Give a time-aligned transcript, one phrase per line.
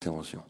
[0.00, 0.44] intervention.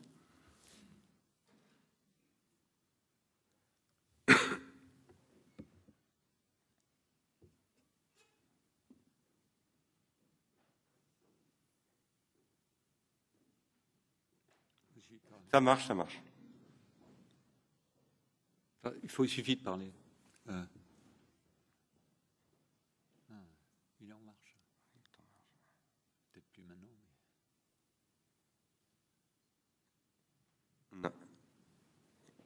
[15.57, 16.21] Ça marche, ça marche.
[19.03, 19.91] Il, faut, il suffit de parler.
[20.49, 20.65] Euh.
[23.31, 23.35] Ah,
[24.01, 24.55] il est en marche.
[26.33, 26.89] Peut-être plus maintenant.
[30.93, 31.13] Non.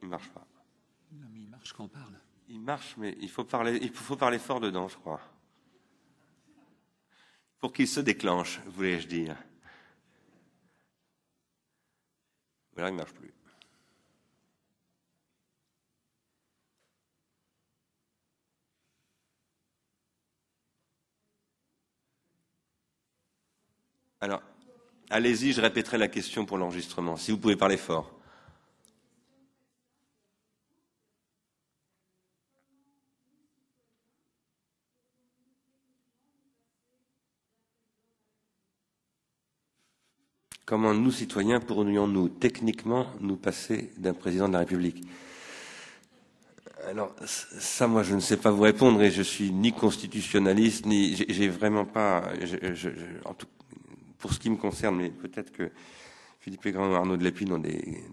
[0.11, 0.45] marche pas.
[1.13, 2.19] Non, mais il marche quand on parle.
[2.49, 5.21] Il marche, mais il faut parler, il faut parler fort dedans, je crois.
[7.59, 9.37] Pour qu'il se déclenche, voulais-je dire.
[12.73, 13.33] Voilà, il ne marche plus.
[24.19, 24.43] Alors,
[25.09, 28.10] allez-y, je répéterai la question pour l'enregistrement, si vous pouvez parler fort.
[40.71, 45.03] Comment nous, citoyens, pourrions-nous techniquement nous passer d'un président de la République?
[46.87, 51.13] Alors, ça, moi, je ne sais pas vous répondre et je suis ni constitutionnaliste, ni.
[51.27, 52.23] J'ai vraiment pas.
[54.17, 55.71] Pour ce qui me concerne, mais peut-être que
[56.39, 58.05] Philippe Legrand et Arnaud de Lépine ont des,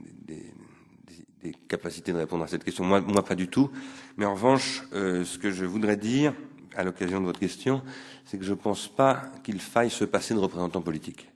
[1.68, 2.82] capacités de répondre à cette question.
[2.82, 3.70] Moi, moi pas du tout.
[4.16, 6.34] Mais en revanche, euh, ce que je voudrais dire,
[6.74, 7.82] à l'occasion de votre question,
[8.24, 11.30] c'est que je ne pense pas qu'il faille se passer de représentants politiques.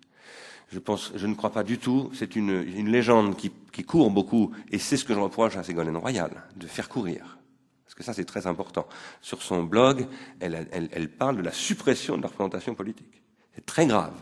[0.73, 2.11] Je, pense, je ne crois pas du tout.
[2.15, 6.31] C'est une, légende qui, court beaucoup, et c'est ce que je reproche à Ségolène Royal,
[6.57, 7.39] de faire courir.
[7.85, 8.87] Parce que ça, c'est très important.
[9.21, 10.07] Sur son blog,
[10.41, 13.23] elle parle de la suppression de la représentation politique.
[13.55, 14.15] C'est très grave.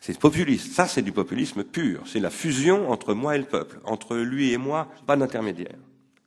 [0.00, 0.72] C'est populiste.
[0.72, 2.02] Ça, c'est du populisme pur.
[2.06, 3.78] C'est la fusion entre moi et le peuple.
[3.84, 5.78] Entre lui et moi, pas d'intermédiaire.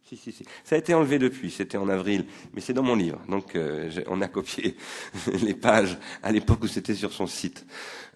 [0.07, 0.45] Si, si, si.
[0.63, 3.19] Ça a été enlevé depuis, c'était en avril, mais c'est dans mon livre.
[3.27, 4.77] Donc euh, on a copié
[5.41, 7.65] les pages à l'époque où c'était sur son site.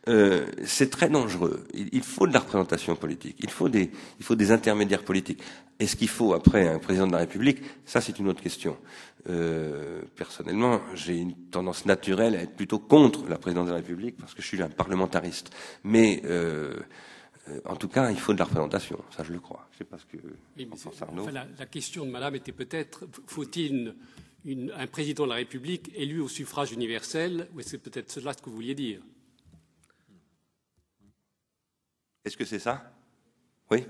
[0.08, 1.68] Euh, c'est très dangereux.
[1.74, 3.36] Il, faut de la représentation politique.
[3.40, 5.42] Il faut des, il faut des intermédiaires politiques.
[5.80, 7.60] Est-ce qu'il faut après un président de la République?
[7.86, 8.78] Ça, c'est une autre question.
[9.30, 14.18] Euh, personnellement, j'ai une tendance naturelle à être plutôt contre la présidence de la République
[14.18, 15.52] parce que je suis un parlementariste.
[15.84, 16.80] Mais euh,
[17.66, 19.00] en tout cas, il faut de la représentation.
[19.16, 19.68] Ça, je le crois.
[19.74, 20.18] Je sais pas ce que
[20.72, 23.96] enfin, la, la, question de Madame était peut-être faut-il
[24.46, 27.48] un président de la République élu au suffrage universel?
[27.56, 29.02] Ou c'est peut-être cela que vous vouliez dire?
[32.29, 32.84] Est-ce que c'est ça?
[33.72, 33.84] Oui?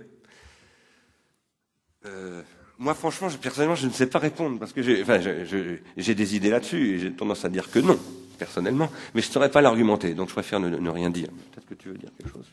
[2.05, 2.41] Euh,
[2.77, 6.99] Moi, franchement, personnellement, je ne sais pas répondre parce que j'ai des idées là-dessus et
[6.99, 7.99] j'ai tendance à dire que non,
[8.37, 11.27] personnellement, mais je ne saurais pas l'argumenter, donc je préfère ne, rien dire.
[11.51, 12.45] Peut-être que tu veux dire quelque chose.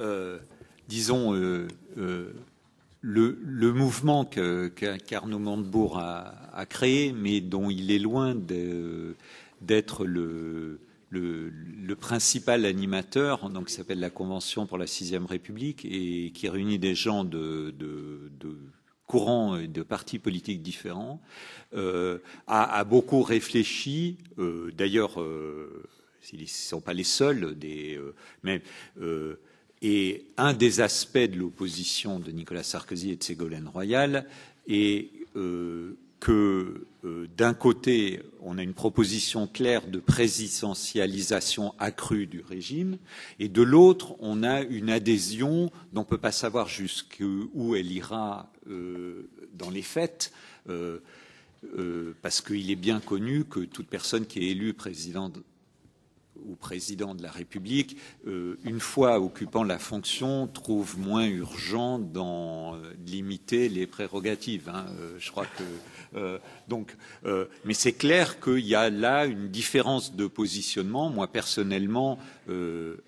[0.00, 0.38] Euh,
[0.88, 1.68] disons, euh,
[3.02, 8.34] le, mouvement qu'Arnaud Montebourg a, a, créé, mais dont il est loin
[9.60, 10.80] d'être le
[11.12, 16.78] le, principal animateur, donc qui s'appelle la Convention pour la Sixième République, et qui réunit
[16.78, 17.74] des gens de,
[19.06, 21.20] courants et de partis politiques différents,
[21.74, 24.16] euh, a, beaucoup réfléchi.
[24.38, 25.84] Euh, d'ailleurs, euh,
[26.32, 27.56] ils ne sont pas les seuls,
[28.42, 28.62] mais
[29.84, 34.26] et un des aspects de l'opposition de Nicolas Sarkozy et de Ségolène Royal
[34.68, 35.10] est
[36.22, 42.96] que euh, d'un côté, on a une proposition claire de présidentialisation accrue du régime,
[43.40, 47.90] et de l'autre, on a une adhésion dont on ne peut pas savoir jusqu'où elle
[47.90, 50.32] ira euh, dans les faits,
[50.68, 51.00] euh,
[52.22, 55.32] parce qu'il est bien connu que toute personne qui est élue président
[56.46, 57.96] ou président de la République,
[58.26, 64.68] une fois occupant la fonction, trouve moins urgent d'en limiter les prérogatives.
[64.68, 64.86] Hein.
[65.18, 65.62] Je crois que
[66.68, 66.96] donc,
[67.64, 71.10] mais c'est clair qu'il y a là une différence de positionnement.
[71.10, 72.18] Moi personnellement,
[72.48, 72.98] le,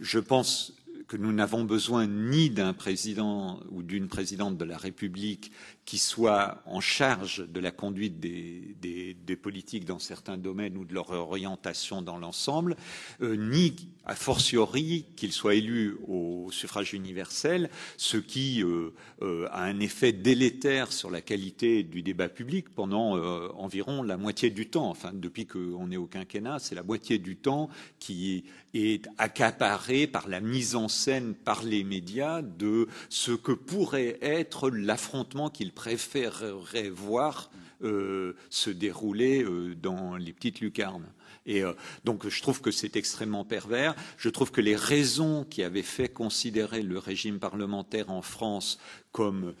[0.00, 0.74] je pense
[1.08, 5.50] que nous n'avons besoin ni d'un président ou d'une présidente de la République
[5.88, 11.08] qui soit en charge de la conduite des, politiques dans certains domaines ou de leur
[11.08, 12.76] orientation dans l'ensemble,
[13.22, 13.74] euh, ni
[14.04, 18.90] a fortiori qu'il soit élu au suffrage universel, ce qui euh,
[19.22, 23.18] euh, a un effet délétère sur la qualité du débat public pendant
[23.56, 24.90] environ la moitié du temps.
[24.90, 28.44] Enfin, depuis qu'on est au quinquennat, c'est la moitié du temps qui
[28.74, 34.70] est accaparé par la mise en scène par les médias de ce que pourrait être
[34.70, 37.52] l'affrontement qu'ils préférerait voir
[37.84, 41.06] euh, se dérouler euh, dans les petites lucarnes.
[41.46, 41.62] Et
[42.04, 43.94] donc je trouve que c'est extrêmement pervers.
[44.18, 48.78] Je trouve que les raisons qui avaient fait considérer le régime parlementaire en France
[49.12, 49.54] comme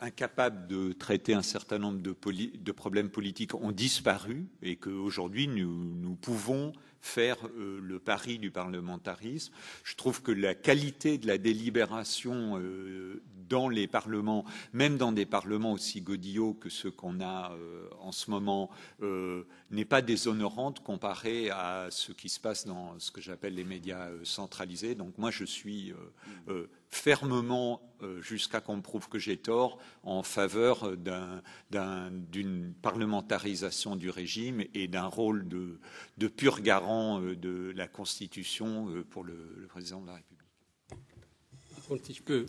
[0.00, 2.14] incapable de traiter un certain nombre de,
[2.56, 6.72] de, problèmes politiques ont disparu et qu'aujourd'hui nous, nous pouvons
[7.04, 9.52] faire euh, le pari du parlementarisme.
[9.84, 15.26] Je trouve que la qualité de la délibération euh, dans les parlements, même dans des
[15.26, 18.70] parlements aussi godillots que ceux qu'on a euh, en ce moment,
[19.70, 24.08] n'est pas déshonorante comparée à ce qui se passe dans ce que j'appelle les médias
[24.22, 24.94] centralisés.
[24.94, 25.92] Donc moi, je suis
[26.94, 34.62] fermement, euh, jusqu'à qu'on me prouve que j'ai tort, en faveur d'une parlementarisation du régime
[34.74, 40.06] et d'un rôle de, pur garant euh, de la Constitution euh, pour le, président de
[40.06, 42.04] la République.
[42.06, 42.46] si je peux,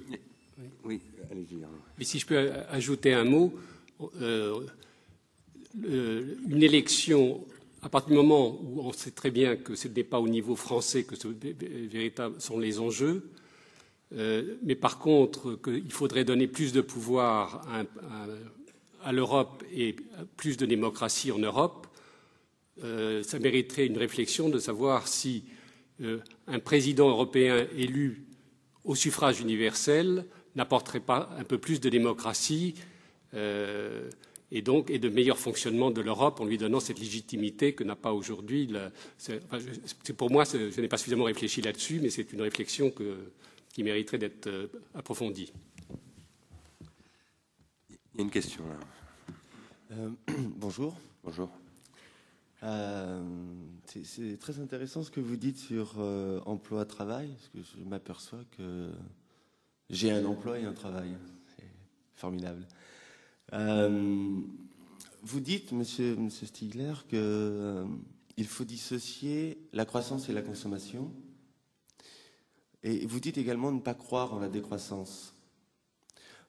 [0.83, 1.01] oui,
[1.97, 3.53] Mais si je peux ajouter un mot,
[4.21, 4.69] une
[6.63, 7.45] élection
[7.81, 10.55] à partir du moment où on sait très bien que ce n'est pas au niveau
[10.55, 13.29] français que ce véritable sont les enjeux,
[14.15, 17.67] euh, mais par contre, qu'il faudrait donner plus de pouvoir
[19.03, 19.95] à, l'Europe et
[20.37, 21.87] plus de démocratie en Europe,
[22.83, 25.43] euh, ça mériterait une réflexion de savoir si
[26.01, 28.25] euh, un président européen élu
[28.83, 30.25] au suffrage universel
[30.55, 32.75] n'apporterait pas un peu plus de démocratie
[34.51, 37.97] et donc et de meilleur fonctionnement de l'Europe en lui donnant cette légitimité que n'a
[37.97, 38.71] pas aujourd'hui.
[40.15, 43.17] pour moi, je n'ai pas suffisamment réfléchi là-dessus, mais c'est une réflexion que,
[43.75, 45.51] qui mériterait d'être euh, approfondie.
[47.89, 48.79] Il y a une question là.
[49.91, 50.09] Euh,
[50.55, 50.95] bonjour.
[51.25, 51.49] Bonjour.
[52.63, 53.21] Euh,
[53.85, 55.99] c'est très intéressant ce que vous dites sur
[56.45, 58.91] emploi-travail, parce que je m'aperçois que
[59.89, 61.09] j'ai un emploi et un travail.
[61.57, 61.67] C'est
[62.15, 62.65] formidable.
[63.51, 71.11] vous dites, monsieur, monsieur Stigler, qu'il faut dissocier la croissance et la consommation.
[72.85, 75.33] Et vous dites également ne pas croire en la décroissance.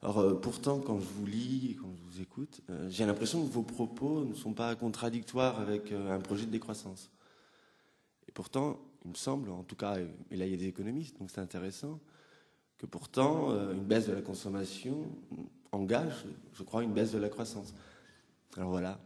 [0.03, 3.50] Alors, euh, pourtant, quand je vous lis, quand je vous écoute, euh, j'ai l'impression que
[3.50, 7.11] vos propos ne sont pas contradictoires avec euh, un projet de décroissance.
[8.29, 9.97] Et pourtant, il me semble, en tout cas,
[10.31, 12.00] et là il y a des économistes, donc c'est intéressant,
[12.77, 15.06] que pourtant, une baisse de la consommation
[15.73, 17.73] engage, je crois, une baisse de la croissance.
[18.59, 19.00] Alors voilà,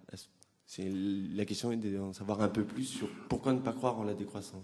[0.79, 4.15] la question est de savoir un peu plus sur pourquoi ne pas croire en la
[4.15, 4.63] décroissance.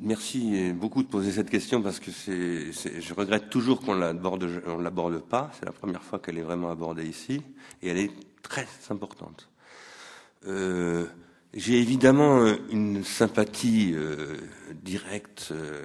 [0.00, 5.50] Merci beaucoup de poser cette question parce que je regrette toujours qu'on on l'aborde pas.
[5.58, 7.42] C'est la première fois qu'elle est vraiment abordée ici
[7.82, 8.12] et elle est
[8.42, 9.50] très importante.
[10.46, 11.06] Euh,
[11.52, 14.36] j'ai évidemment une sympathie euh,
[14.82, 15.84] directe, euh,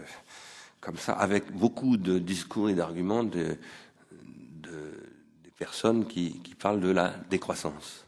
[0.80, 3.58] comme ça, avec beaucoup de discours et d'arguments de,
[4.64, 8.06] des personnes qui parlent de la décroissance.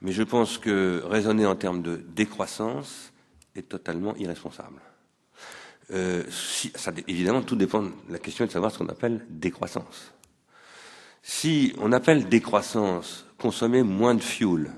[0.00, 3.12] Mais je pense que raisonner en termes de décroissance
[3.56, 4.80] est totalement irresponsable.
[5.90, 7.84] Euh, si, ça, évidemment, tout dépend.
[8.08, 10.12] La question est de savoir ce qu'on appelle décroissance.
[11.22, 14.72] Si on appelle décroissance consommer moins de fuel,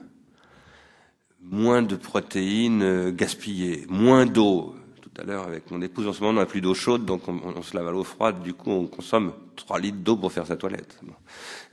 [1.42, 4.74] moins de protéines euh, gaspillées, moins d'eau.
[5.00, 7.22] Tout à l'heure, avec mon épouse, en ce moment, on n'a plus d'eau chaude, donc
[7.28, 8.42] on, se lave à l'eau froide.
[8.42, 11.00] Du coup, on consomme 3 litres d'eau pour faire sa toilette.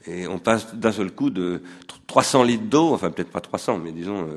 [0.07, 1.61] Et on passe d'un seul coup de
[2.07, 4.27] 300 litres d'eau, enfin peut-être pas 300, mais disons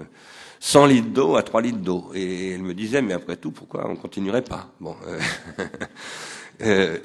[0.58, 2.10] 100 euh, litres d'eau à 3 litres d'eau.
[2.14, 4.72] Et elle me disait, mais après tout, pourquoi on continuerait pas?
[4.80, 5.20] Bon, euh,
[6.62, 6.98] euh,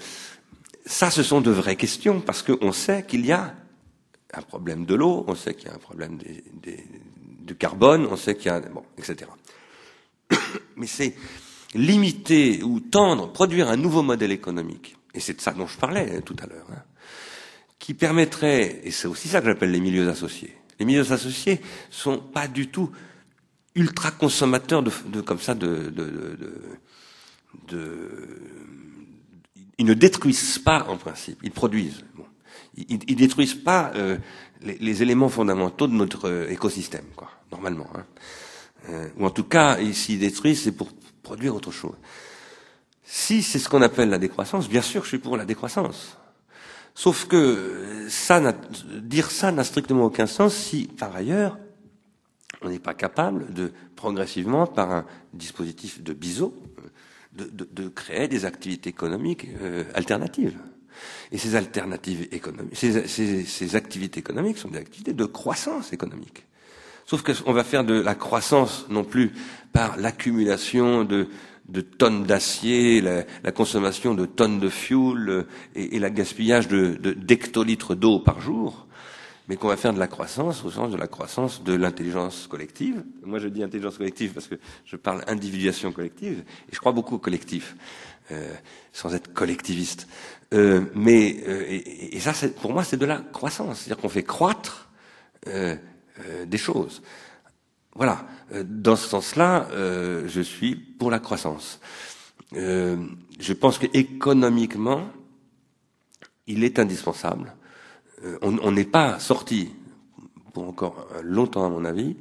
[0.86, 3.54] ça, ce sont de vraies questions parce qu'on sait qu'il y a
[4.34, 6.18] un problème de l'eau, on sait qu'il y a un problème
[7.42, 9.30] du carbone, on sait qu'il y a bon, etc.
[10.76, 11.16] Mais c'est
[11.76, 14.98] limiter ou tendre, produire un nouveau modèle économique.
[15.14, 16.68] Et c'est de ça dont je parlais tout à l'heure.
[16.72, 16.82] Hein
[17.86, 20.58] qui permettrait, et c'est aussi ça que j'appelle les milieux associés.
[20.80, 21.62] Les milieux associés
[21.92, 22.90] sont pas du tout
[23.76, 26.40] ultra consommateurs de, de comme ça de, de,
[27.68, 28.40] de,
[29.78, 32.04] ils ne détruisent pas en principe, ils produisent.
[32.76, 34.18] Ils, ils détruisent pas euh,
[34.64, 37.88] les, les, éléments fondamentaux de notre euh, écosystème, quoi, normalement.
[37.94, 38.06] Hein.
[38.90, 40.90] Euh, ou en tout cas, s'ils détruisent, c'est pour
[41.22, 41.96] produire autre chose.
[43.04, 46.18] Si c'est ce qu'on appelle la décroissance, bien sûr, je suis pour la décroissance.
[46.96, 48.42] Sauf que ça,
[49.02, 51.60] dire ça n'a strictement aucun sens si, par ailleurs,
[52.62, 56.56] on n'est pas capable de, progressivement, par un dispositif de biseau,
[57.34, 60.58] de, créer des activités économiques euh, alternatives.
[61.34, 66.46] Et ces alternatives économiques, ces, ces, ces, activités économiques sont des activités de croissance économique.
[67.06, 69.34] Sauf qu'on va faire de la croissance non plus
[69.74, 71.28] par l'accumulation de,
[71.70, 76.96] de tonnes d'acier, la, consommation de tonnes de fuel euh, et, et la gaspillage de,
[77.14, 78.86] d'hectolitres d'eau par jour,
[79.48, 83.04] mais qu'on va faire de la croissance au sens de la croissance de l'intelligence collective.
[83.24, 84.56] Moi, je dis intelligence collective parce que
[84.86, 87.76] je parle individuation collective, et je crois beaucoup au collectif,
[88.32, 88.54] euh,
[88.92, 90.08] sans être collectiviste.
[90.54, 94.24] Euh, mais euh, et, et, ça, pour moi, c'est de la croissance, c'est-à-dire qu'on fait
[94.24, 94.90] croître
[95.48, 95.76] euh,
[96.28, 97.02] euh, des choses.
[97.96, 98.28] Voilà.
[98.64, 101.80] Dans ce sens-là, je suis pour la croissance.
[102.52, 105.08] je pense que économiquement,
[106.46, 107.56] il est indispensable
[108.24, 109.72] euh, on n'est pas sorti,
[110.54, 112.16] pour encore longtemps à mon avis,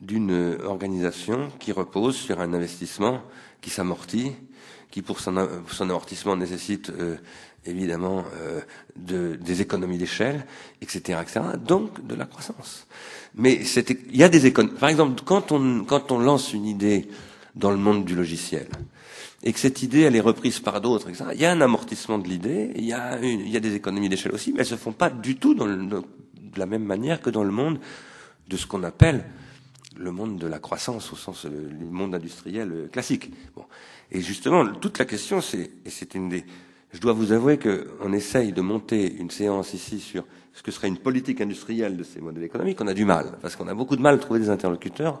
[0.00, 3.22] d'une organisation qui repose sur un investissement
[3.60, 4.32] qui s'amortit,
[4.90, 5.36] qui pour son,
[5.80, 7.16] amortissement nécessite euh,
[7.66, 10.46] évidemment euh, des économies d'échelle,
[10.80, 11.40] etc., etc.
[11.64, 12.86] Donc de la croissance.
[13.34, 13.60] Mais
[14.10, 14.78] il y a des économies.
[14.78, 17.08] Par exemple, quand on, quand on lance une idée
[17.54, 18.68] dans le monde du logiciel,
[19.42, 21.26] et que cette idée, elle est reprise par d'autres, etc.
[21.34, 24.32] Il y a un amortissement de l'idée, il, y a y a des économies d'échelle
[24.32, 26.02] aussi, mais elles se font pas du tout dans le, de
[26.58, 27.78] la même manière que dans le monde
[28.48, 29.24] de ce qu'on appelle
[29.96, 33.30] le monde de la croissance au sens euh, du monde industriel euh, classique.
[33.54, 33.64] Bon.
[34.10, 36.44] Et justement, toute la question, c'est, et c'est une des,
[36.92, 40.88] je dois vous avouer qu'on essaye de monter une séance ici sur ce que serait
[40.88, 43.96] une politique industrielle de ces modèles économiques, on a du mal, parce qu'on a beaucoup
[43.96, 45.20] de mal à trouver des interlocuteurs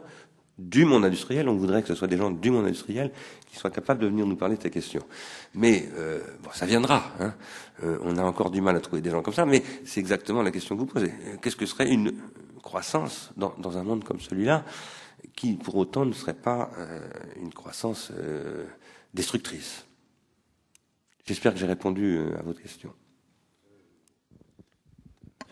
[0.58, 1.48] du monde industriel.
[1.48, 3.12] On voudrait que ce soit des gens du monde industriel
[3.50, 5.02] qui soient capables de venir nous parler de ces questions.
[5.54, 7.12] Mais euh, bon, ça viendra.
[7.20, 7.34] Hein.
[7.82, 10.42] Euh, on a encore du mal à trouver des gens comme ça, mais c'est exactement
[10.42, 11.12] la question que vous posez.
[11.42, 12.12] Qu'est-ce que serait une
[12.62, 14.64] croissance dans, un monde comme celui-là,
[15.34, 17.00] qui pour autant ne serait pas euh,
[17.40, 18.64] une croissance euh,
[19.14, 19.85] destructrice?
[21.26, 22.92] J'espère que j'ai répondu euh, à votre question.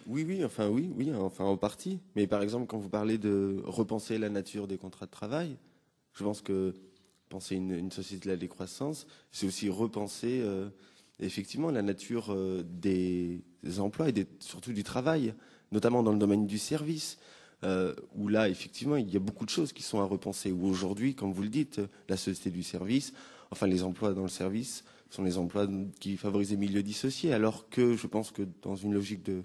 [0.07, 1.99] Oui, oui, enfin oui, oui, enfin en partie.
[2.15, 5.57] Mais par exemple, quand vous parlez de repenser la nature des contrats de travail,
[6.13, 6.75] je pense que
[7.29, 10.69] penser une, une société de la décroissance, c'est aussi repenser euh,
[11.19, 13.43] effectivement la nature euh, des,
[13.79, 15.35] emplois et surtout du travail,
[15.73, 17.19] notamment dans le domaine du service,
[18.15, 20.53] où là, effectivement, il y a beaucoup de choses qui sont à repenser.
[20.53, 23.15] Où aujourd'hui, comme vous le dites, la société du service,
[23.51, 25.69] enfin les emplois dans le service, sont les emplois
[26.01, 29.43] qui favorisent les milieux dissociés, alors que je pense que dans une logique de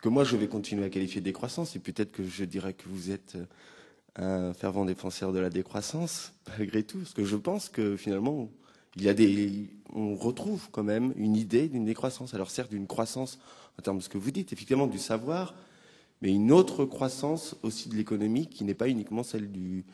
[0.00, 2.88] que moi je vais continuer à qualifier de décroissance, et peut-être que je dirais que
[2.88, 3.38] vous êtes
[4.16, 8.50] un fervent défenseur de la décroissance, malgré tout, parce que je pense que finalement,
[8.96, 12.34] il y a des, on retrouve quand même une idée d'une décroissance.
[12.34, 13.38] Alors certes, d'une croissance
[13.78, 15.54] en termes de ce que vous dites, effectivement du savoir,
[16.20, 19.84] mais une autre croissance aussi de l'économie qui n'est pas uniquement celle du,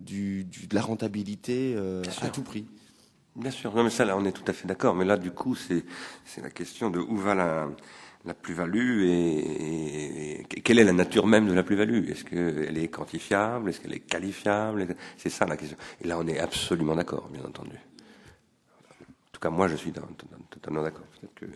[0.00, 2.64] du, du de la rentabilité euh, à tout prix.
[3.34, 5.30] Bien sûr, non mais ça là on est tout à fait d'accord, mais là du
[5.30, 5.84] coup c'est
[6.42, 7.68] la question de où va la
[8.24, 12.08] la plus-value et, et, quelle est la nature même de la plus-value?
[12.08, 13.70] Est-ce qu'elle est quantifiable?
[13.70, 14.94] Est-ce qu'elle est qualifiable?
[15.16, 15.76] C'est ça la question.
[16.00, 17.74] Et là, on est absolument d'accord, bien entendu.
[17.74, 21.04] En tout cas, moi, je suis totalement d'accord.
[21.20, 21.46] Peut-être que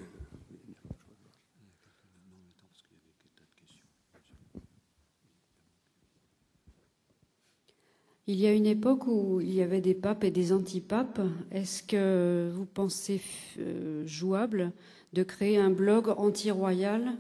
[8.29, 11.21] Il y a une époque où il y avait des papes et des antipapes.
[11.53, 13.21] Est-ce que vous pensez
[13.59, 14.73] euh, jouable
[15.13, 17.13] de créer un blog anti-royal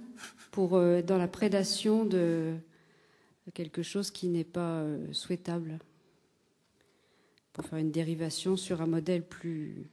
[0.50, 2.54] pour euh, dans la prédation de
[3.54, 5.78] quelque chose qui n'est pas euh, souhaitable,
[7.52, 9.88] pour faire une dérivation sur un modèle plus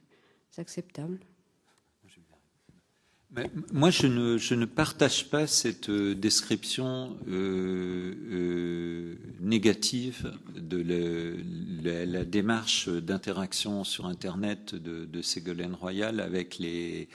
[0.58, 1.20] acceptable.
[3.72, 10.84] Moi, je ne, partage pas cette euh, description euh, euh, négative de
[12.04, 17.08] la, démarche d'interaction sur Internet de, Ségolène Royal avec les,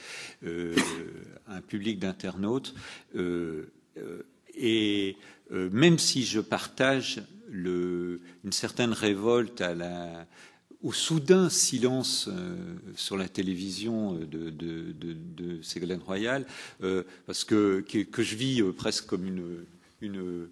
[0.43, 2.73] un public d'internautes.
[4.55, 5.17] Et
[5.51, 10.27] même si je partage le, une certaine révolte à la
[10.81, 12.55] au soudain silence euh,
[12.95, 16.45] sur la télévision de, de, Ségolène Royal,
[16.83, 20.47] euh, parce que, je vis euh, presque comme une,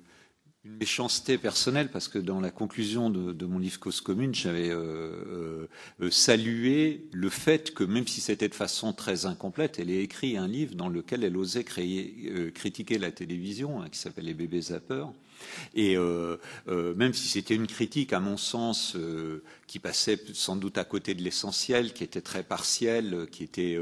[0.79, 5.67] méchanceté personnelle, parce que dans la conclusion de, mon livre Cause commune, j'avais euh,
[6.01, 10.35] euh, salué le fait que, même si c'était de façon très incomplète, elle ait écrit
[10.35, 15.13] un livre dans lequel elle osait critiquer la télévision, hein, qui s'appelle Les bébés zappeurs.
[15.75, 20.55] Et euh, euh, même si c'était une critique, à mon sens, euh, qui passait sans
[20.55, 23.77] doute à côté de l'essentiel, qui était très partiel, qui était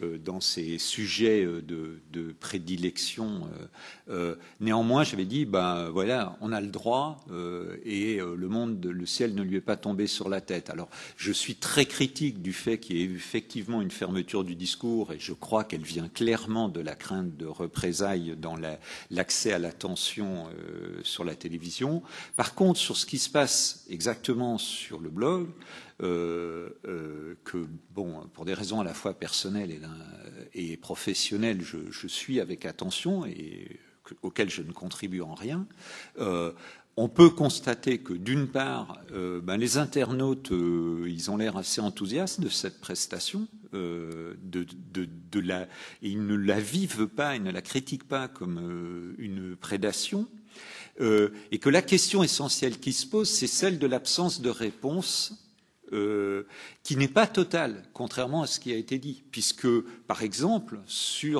[0.00, 3.42] dans ses sujets de, prédilection.
[4.60, 7.22] Néanmoins, j'avais dit, ben voilà, on a le droit
[7.84, 10.70] et le monde, le ciel ne lui est pas tombé sur la tête.
[10.70, 15.12] Alors, je suis très critique du fait qu'il y ait effectivement une fermeture du discours
[15.12, 18.56] et je crois qu'elle vient clairement de la crainte de représailles dans
[19.10, 20.46] l'accès la, à l'attention
[21.02, 22.02] sur la télévision.
[22.36, 25.48] Par contre, sur ce qui se passe exactement sur le blog,
[26.02, 29.80] euh, euh, que, bon, pour des raisons à la fois personnelles
[30.54, 33.80] et, professionnelles, je, suis avec attention et
[34.22, 35.66] auquel je ne contribue en rien,
[36.96, 41.80] on peut constater que d'une part, euh, ben, les internautes, euh, ils ont l'air assez
[41.80, 44.34] enthousiastes de cette prestation, euh,
[46.00, 50.26] ils ne la vivent pas, ils ne la critiquent pas comme une prédation,
[50.98, 55.46] et que la question essentielle qui se pose, c'est celle de l'absence de réponse
[55.92, 56.42] euh,
[56.82, 59.68] qui n'est pas totale, contrairement à ce qui a été dit, puisque,
[60.08, 60.80] par exemple,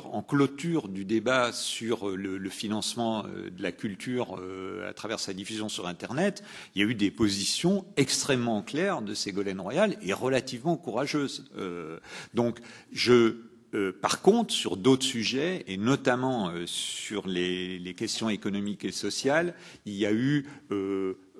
[0.05, 5.19] en clôture du débat sur le, le financement euh, de la culture euh, à travers
[5.19, 6.43] sa diffusion sur Internet,
[6.75, 11.51] il y a eu des positions extrêmement claires de Ségolène Royal et relativement courageuses.
[12.33, 12.59] donc,
[12.93, 13.46] je
[14.01, 19.53] par contre, sur d'autres sujets, et notamment sur les, questions économiques et sociales,
[19.85, 20.45] il y a eu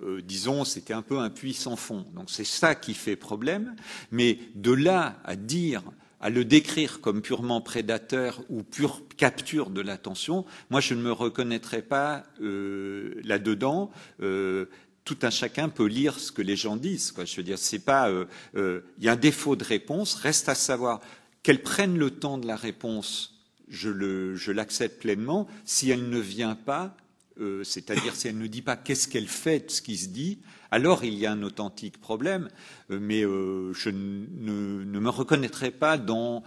[0.04, 2.06] euh, disons, c'était un peu un puits sans fond.
[2.14, 3.76] Donc c'est ça qui fait problème.
[4.12, 5.82] Mais de là à dire,
[6.20, 11.12] à le décrire comme purement prédateur ou pure capture de l'attention, moi je ne me
[11.12, 13.92] reconnaîtrais pas euh, là-dedans.
[14.22, 14.66] Euh,
[15.04, 17.14] tout un chacun peut lire ce que les gens disent.
[17.18, 18.12] Je veux dire, c'est pas.
[18.54, 20.16] Il y a un défaut de réponse.
[20.16, 21.00] Reste à savoir
[21.48, 23.34] qu'elles prennent le temps de la réponse.
[23.70, 25.48] Je l'accepte pleinement.
[25.64, 26.98] Si elle ne vient pas,
[27.40, 30.40] euh, c'est-à-dire si elle ne dit pas qu'est-ce qu'elle fait de ce qui se dit,
[30.72, 32.50] alors il y a un authentique problème,
[32.92, 36.44] euh, mais euh, je ne, me reconnaîtrai pas dans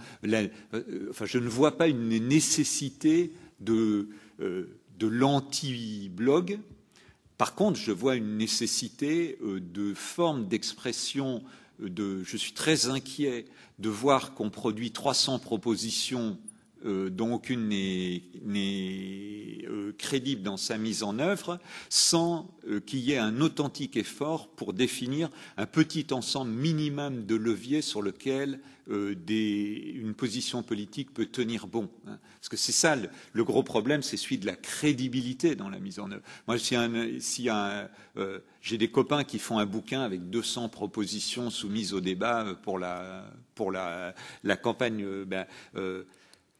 [1.08, 6.58] enfin je ne vois pas une nécessité de, de l'anti-blog.
[7.38, 11.42] Par contre, je vois une nécessité de forme d'expression.
[11.80, 13.46] De, je suis très inquiet
[13.78, 16.38] de voir qu'on produit 300 propositions
[16.86, 18.22] euh, dont aucune n'est
[19.68, 21.60] euh, crédible dans sa mise en œuvre,
[21.90, 27.34] sans euh, qu'il y ait un authentique effort pour définir un petit ensemble minimum de
[27.34, 31.88] leviers sur lequel une position politique peut tenir bon.
[32.08, 32.18] Hein.
[32.40, 36.00] Parce que c'est ça le, gros problème, c'est celui de la crédibilité dans la mise
[36.00, 36.24] en œuvre.
[36.48, 36.56] Moi,
[38.60, 43.30] j'ai des copains qui font un bouquin avec 200 propositions soumises au débat pour la,
[43.54, 44.12] pour la
[44.60, 45.46] campagne, ben,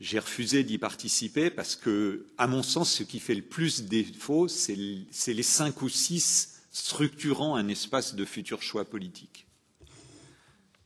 [0.01, 4.49] j'ai refusé d'y participer parce que, à mon sens, ce qui fait le plus défaut,
[4.49, 9.47] c'est les cinq ou six structurant un espace de futurs choix politiques.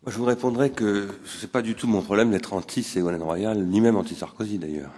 [0.03, 3.65] Moi, je vous répondrai que ce n'est pas du tout mon problème d'être anti-Ségolène Royal,
[3.65, 4.93] ni même anti-Sarkozy d'ailleurs.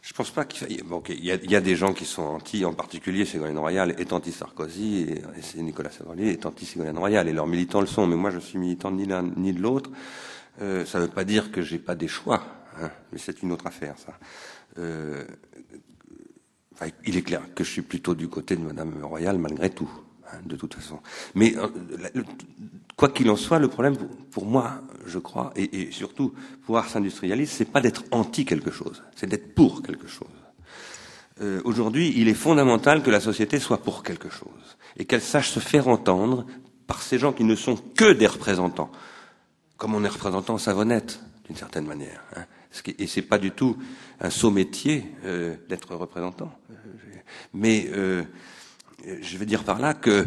[0.00, 0.80] Je pense pas qu'il faille.
[0.84, 5.06] Bon, il, y a, des gens qui sont anti, en particulier Ségolène Royal est anti-Sarkozy
[5.56, 8.06] et, Nicolas Sarkozy est anti-Ségolène Royal et leurs militants le sont.
[8.06, 9.90] Mais moi, je suis militant ni l'un ni de l'autre.
[10.60, 12.44] Euh, ça ne veut pas dire que j'ai pas des choix.
[12.80, 14.18] Hein, mais c'est une autre affaire, ça.
[14.78, 15.24] Euh,
[17.04, 19.90] il est clair que je suis plutôt du côté de Madame Royal, malgré tout,
[20.26, 21.00] hein, de toute façon.
[21.34, 21.68] Mais euh,
[22.96, 23.96] quoi qu'il en soit, le problème
[24.30, 29.26] pour, moi, je crois, et, surtout pouvoir s'industrialiser, c'est pas d'être anti quelque chose, c'est
[29.26, 30.28] d'être pour quelque chose.
[31.40, 35.50] Euh, aujourd'hui, il est fondamental que la société soit pour quelque chose et qu'elle sache
[35.50, 36.46] se faire entendre
[36.86, 38.90] par ces gens qui ne sont que des représentants,
[39.76, 42.22] comme on est représentant savonnette d'une certaine manière.
[42.36, 42.44] Hein.
[42.98, 43.76] Et c'est pas du tout
[44.20, 46.52] un saut métier euh, d'être représentant.
[47.52, 48.24] Mais euh,
[49.20, 50.24] je veux dire par là que euh,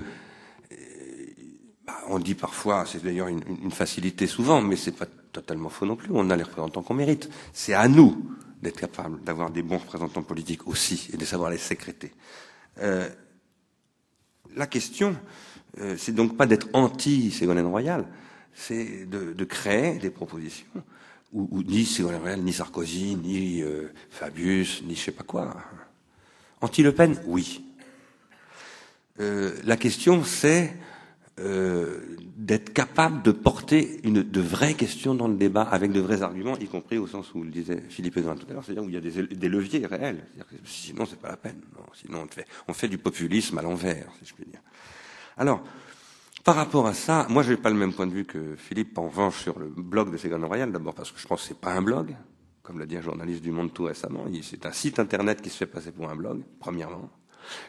[1.85, 5.85] bah, on dit parfois, c'est d'ailleurs une, une, facilité souvent, mais c'est pas totalement faux
[5.85, 6.09] non plus.
[6.11, 7.29] On a les représentants qu'on mérite.
[7.53, 11.57] C'est à nous d'être capables d'avoir des bons représentants politiques aussi et de savoir les
[11.57, 12.11] sécréter.
[12.79, 13.09] Euh,
[14.55, 15.15] la question,
[15.79, 18.05] euh, c'est donc pas d'être anti Ségolène Royal,
[18.53, 20.67] c'est de, de, créer des propositions
[21.33, 25.55] ou, ni Ségolène ni Sarkozy, ni euh, Fabius, ni je sais pas quoi.
[26.61, 27.63] Anti-Le Pen, oui.
[29.19, 30.73] Euh, la question, c'est
[31.39, 31.99] euh,
[32.37, 36.57] d'être capable de porter une, de vraies questions dans le débat avec de vrais arguments,
[36.57, 38.95] y compris au sens où le disait Philippe Edouin tout à l'heure, c'est-à-dire où il
[38.95, 40.25] y a des, des leviers réels.
[40.65, 41.61] Sinon, c'est pas la peine.
[41.75, 44.61] Non, sinon, on fait, on fait du populisme à l'envers, si je puis dire.
[45.37, 45.63] Alors,
[46.43, 48.97] par rapport à ça, moi, je n'ai pas le même point de vue que Philippe,
[48.97, 50.71] en revanche, sur le blog de Ségolène Royal.
[50.71, 52.15] D'abord parce que je pense que c'est pas un blog,
[52.63, 54.25] comme l'a dit un journaliste du Monde tout récemment.
[54.41, 57.09] C'est un site internet qui se fait passer pour un blog, premièrement.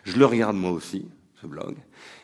[0.04, 1.06] Je le regarde moi aussi,
[1.40, 1.76] ce blog.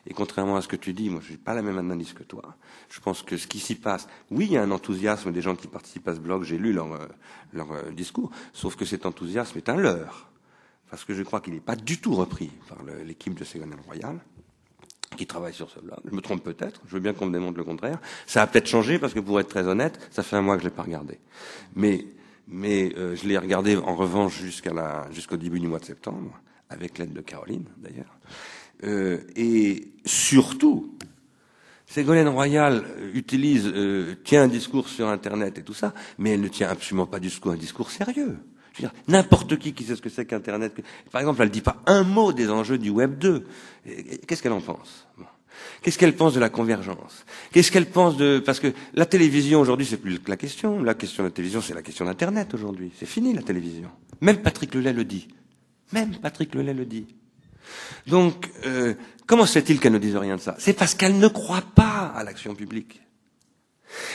[0.07, 2.23] Et contrairement à ce que tu dis, moi, je n'ai pas la même analyse que
[2.23, 2.57] toi.
[2.89, 5.55] Je pense que ce qui s'y passe, oui, il y a un enthousiasme des gens
[5.55, 6.45] qui participent à ce blog.
[6.45, 7.09] J'ai lu leur, euh,
[7.53, 8.31] leur euh, discours.
[8.55, 10.31] Sauf que cet enthousiasme est un leurre.
[10.91, 14.19] Parce que je crois qu'il n'est pas du tout repris par l'équipe de Ségolène Royal
[15.17, 15.99] qui travaille sur ce blog.
[16.05, 17.99] Je me trompe peut-être, je veux bien qu'on me démontre le contraire.
[18.27, 20.63] Ça a peut-être changé parce que pour être très honnête, ça fait un mois que
[20.63, 21.19] je l'ai pas regardé.
[21.75, 22.05] Mais,
[22.47, 26.39] mais euh, je l'ai regardé en revanche jusqu'à la, jusqu'au début du mois de septembre,
[26.71, 28.19] avec l'aide de Caroline d'ailleurs.
[28.85, 30.95] Euh, et surtout,
[31.87, 36.49] Ségolène Royal utilise, euh, tient un discours sur Internet et tout ça, mais elle ne
[36.49, 38.37] tient absolument pas du discours, un discours sérieux.
[39.07, 40.75] N'importe qui qui sait ce que c'est qu'Internet.
[41.11, 43.45] Par exemple, elle ne dit pas un mot des enjeux du Web 2.
[44.27, 45.07] Qu'est-ce qu'elle en pense?
[45.83, 47.25] Qu'est-ce qu'elle pense de la convergence?
[47.53, 48.43] Qu'est-ce qu'elle pense de...
[48.45, 50.83] Parce que la télévision, aujourd'hui, c'est plus la question.
[50.83, 52.93] La question de la télévision, c'est la question d'Internet, aujourd'hui.
[52.99, 53.91] C'est fini, la télévision.
[54.21, 55.29] Même Patrick Lelay le dit.
[55.93, 57.07] Même Patrick Lelay le dit.
[58.07, 58.95] Donc, euh,
[59.27, 60.57] comment se fait-il qu'elle ne dise rien de ça?
[60.59, 63.01] C'est parce qu'elle ne croit pas à l'action publique.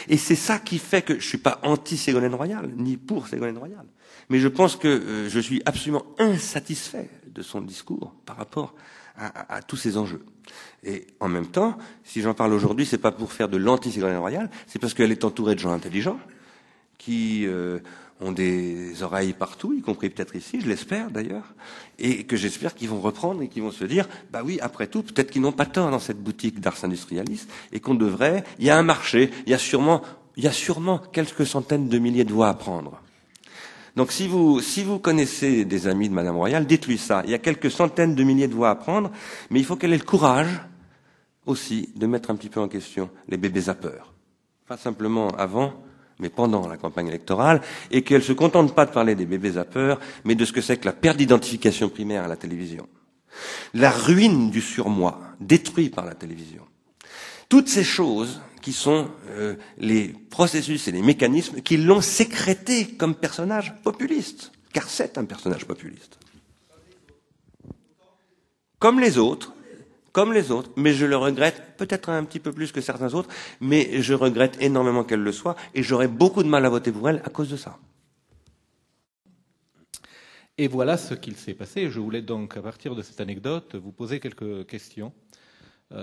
[0.08, 3.86] Et c'est ça qui fait que je suis pas anti-Ségolène Royal, ni pour Ségolène Royal.
[4.30, 8.74] Mais je pense que euh, je suis absolument insatisfait de son discours par rapport
[9.16, 10.26] à, tous ces enjeux.
[10.84, 14.50] Et en même temps, si j'en parle aujourd'hui, c'est pas pour faire de l'anti-Ségolène Royal,
[14.66, 16.20] c'est parce qu'elle est entourée de gens intelligents
[16.98, 17.80] qui euh,
[18.22, 21.54] ont des oreilles partout, y compris peut-être ici, je l'espère d'ailleurs,
[22.00, 25.04] et que j'espère qu'ils vont reprendre et qu'ils vont se dire, bah oui, après tout,
[25.04, 28.70] peut-être qu'ils n'ont pas tort dans cette boutique d'Ars Industrialis, et qu'on devrait, il y
[28.70, 30.02] a un marché, il y a sûrement,
[30.38, 33.03] il y a sûrement quelques centaines de milliers de voix à prendre.
[33.96, 37.22] Donc si vous, si vous connaissez des amis de Madame Royal, dites-lui ça.
[37.26, 39.12] Il y a quelques centaines de milliers de voix à prendre,
[39.50, 40.62] mais il faut qu'elle ait le courage
[41.46, 44.14] aussi de mettre un petit peu en question les bébés zappeurs.
[44.68, 45.74] Pas simplement avant,
[46.20, 50.00] mais pendant la campagne électorale, et qu'elle se contente pas de parler des bébés zappeurs,
[50.24, 52.88] mais de ce que c'est que la perte d'identification primaire à la télévision.
[53.74, 56.64] La ruine du surmoi, détruit par la télévision.
[57.54, 63.14] Toutes ces choses qui sont euh, les processus et les mécanismes qui l'ont sécrété comme
[63.14, 66.18] personnage populiste, car c'est un personnage populiste.
[68.80, 69.54] Comme les autres,
[70.12, 73.30] comme les autres, mais je le regrette peut-être un petit peu plus que certains autres,
[73.62, 77.08] mais je regrette énormément qu'elle le soit, et j'aurais beaucoup de mal à voter pour
[77.08, 77.78] elle à cause de ça.
[80.58, 81.92] Et voilà ce qu'il s'est passé.
[81.92, 85.14] Je voulais donc, à partir de cette anecdote, vous poser quelques questions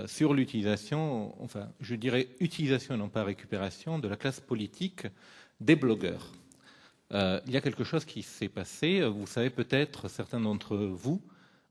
[0.05, 5.07] sur l'utilisation, enfin, je dirais utilisation, non pas récupération, de la classe politique
[5.59, 6.31] des blogueurs.
[7.13, 9.01] Euh, il y a quelque chose qui s'est passé.
[9.01, 11.21] Vous savez peut-être, certains d'entre vous,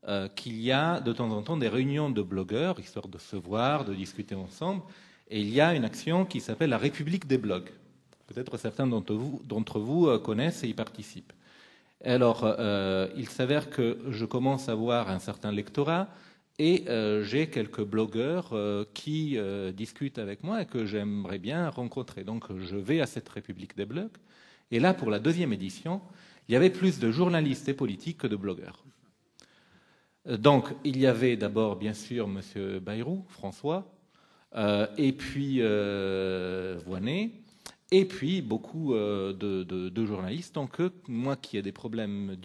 [0.08, 3.36] euh, qu'il y a de temps en temps des réunions de blogueurs, histoire de se
[3.36, 4.82] voir, de discuter ensemble,
[5.28, 7.70] et il y a une action qui s'appelle la République des blogs.
[8.26, 11.32] Peut-être certains d'entre vous, euh, connaissent et y participent.
[12.02, 16.08] Alors, euh, il s'avère que je commence à avoir un certain lectorat
[16.60, 21.70] et euh, j'ai quelques blogueurs euh, qui euh, discutent avec moi et que j'aimerais bien
[21.70, 22.22] rencontrer.
[22.22, 24.18] Donc, je vais à cette République des blogs.
[24.70, 26.02] Et là, pour la deuxième édition,
[26.48, 28.84] il y avait plus de journalistes et politiques que de blogueurs.
[30.26, 32.78] Donc, il y avait d'abord, bien sûr, M.
[32.78, 33.90] Bayrou, François,
[34.98, 35.62] et puis
[36.84, 37.30] Voinet,
[37.90, 40.54] et puis beaucoup de, de, journalistes.
[40.54, 42.36] Donc, moi qui ai des problèmes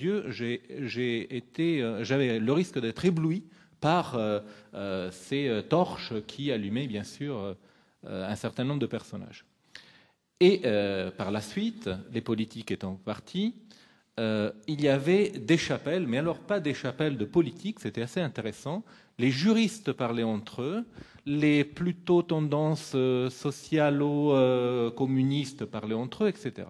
[1.81, 3.43] euh, j'avais le risque d'être ébloui
[3.79, 7.55] par euh, ces torches qui allumaient, bien sûr,
[8.07, 9.45] un certain nombre de personnages.
[10.39, 10.61] Et
[11.17, 13.55] par la suite, les politiques étant partis,
[14.19, 18.21] euh, il y avait des chapelles, mais alors pas des chapelles de politique, c'était assez
[18.21, 18.85] intéressant.
[19.19, 20.85] Les juristes parlaient entre eux,
[21.25, 26.67] les plutôt tendances euh, socialo-communistes euh, parlaient entre eux, etc.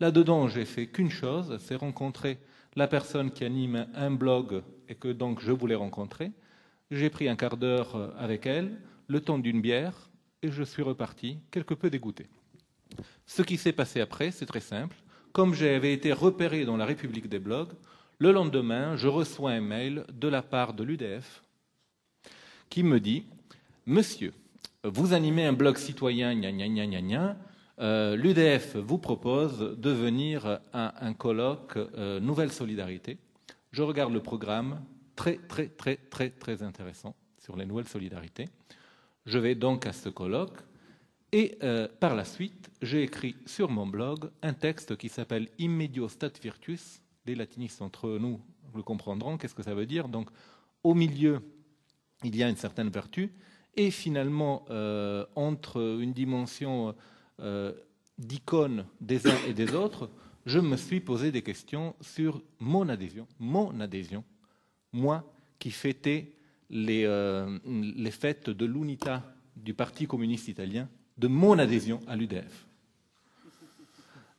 [0.00, 2.38] Là-dedans, j'ai fait qu'une chose, c'est rencontrer
[2.74, 6.32] la personne qui anime un blog et que donc je voulais rencontrer.
[6.90, 10.10] J'ai pris un quart d'heure euh, avec elle, le temps d'une bière,
[10.42, 12.26] et je suis reparti, quelque peu dégoûté.
[13.26, 14.96] Ce qui s'est passé après, c'est très simple
[15.38, 17.72] comme j'avais été repéré dans la République des blogs,
[18.18, 21.44] le lendemain, je reçois un mail de la part de l'UDF
[22.68, 23.24] qui me dit
[23.86, 24.32] Monsieur,
[24.82, 27.36] vous animez un blog citoyen, gna gna gna gna gna.
[27.80, 33.18] Euh, L'UDF vous propose de venir à un colloque euh, Nouvelle Solidarité.
[33.70, 34.82] Je regarde le programme,
[35.16, 38.48] très très très très très intéressant sur les nouvelles solidarités.
[39.26, 40.58] Je vais donc à ce colloque.
[41.32, 46.08] Et euh, par la suite, j'ai écrit sur mon blog un texte qui s'appelle Immedio
[46.08, 47.02] stat virtus.
[47.26, 48.40] Les latinistes entre nous
[48.74, 49.36] le comprendront.
[49.36, 50.08] Qu'est-ce que ça veut dire?
[50.08, 50.30] Donc,
[50.82, 51.42] au milieu,
[52.24, 53.32] il y a une certaine vertu.
[53.76, 56.94] Et finalement, euh, entre une dimension
[57.40, 57.72] euh,
[58.16, 60.10] d'icône des uns et des autres,
[60.48, 63.26] je me suis posé des questions sur mon adhésion.
[63.38, 64.24] Mon adhésion.
[64.92, 65.22] Moi
[65.58, 66.32] qui fêtais
[66.70, 67.58] les, euh,
[68.10, 69.22] fêtes de l'unità
[69.56, 72.66] du Parti communiste italien de mon adhésion à l'UDF.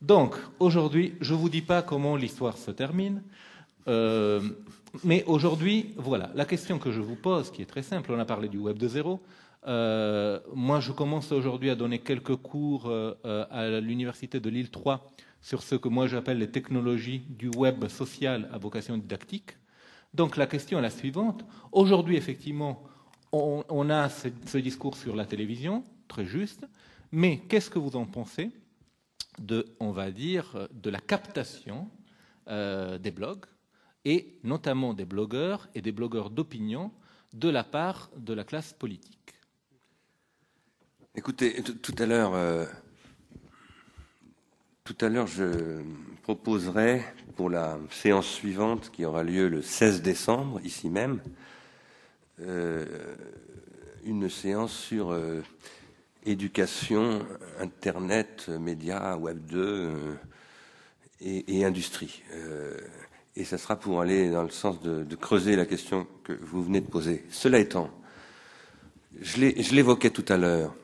[0.02, 3.22] Donc, aujourd'hui, je ne vous dis pas comment l'histoire se termine,
[3.86, 4.40] euh,
[5.04, 8.24] mais aujourd'hui, voilà, la question que je vous pose, qui est très simple, on a
[8.24, 9.20] parlé du Web de zéro.
[9.66, 13.14] Euh, moi, je commence aujourd'hui à donner quelques cours euh,
[13.50, 15.06] à l'Université de Lille 3
[15.40, 19.56] sur ce que moi j'appelle les technologies du web social à vocation didactique.
[20.14, 21.44] Donc la question est la suivante.
[21.72, 22.82] Aujourd'hui, effectivement,
[23.32, 26.66] on, a ce, discours sur la télévision, très juste.
[27.12, 28.50] Mais qu'est-ce que vous en pensez
[29.38, 31.88] de, on va dire, de la captation
[32.48, 33.46] des blogs,
[34.04, 36.90] et notamment des blogueurs et des blogueurs d'opinion
[37.32, 39.34] de la part de la classe politique?
[41.14, 42.66] Écoutez, tout à l'heure, euh,
[44.90, 45.82] tout à l'heure, je
[46.24, 47.04] proposerai
[47.36, 51.20] pour la séance suivante, qui aura lieu le 16 décembre, ici même,
[52.40, 52.84] euh,
[54.04, 55.42] une séance sur euh,
[56.26, 57.24] éducation,
[57.60, 59.92] Internet, médias, Web 2
[61.20, 62.24] et, et, industrie
[63.36, 66.80] et ça sera pour aller dans le sens de, creuser la question que vous venez
[66.80, 67.24] de poser.
[67.30, 67.90] Cela étant,
[69.20, 70.74] je l'évoquais tout à l'heure,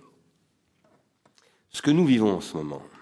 [1.70, 2.95] ce que nous vivons en ce moment, euh,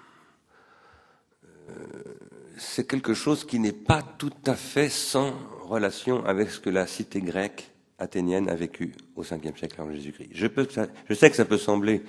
[2.57, 6.87] c'est quelque chose qui n'est pas tout à fait sans relation avec ce que la
[6.87, 10.31] cité grecque athénienne a vécu au 5e siècle avant Jésus-Christ.
[10.33, 12.03] Je, sais que ça peut sembler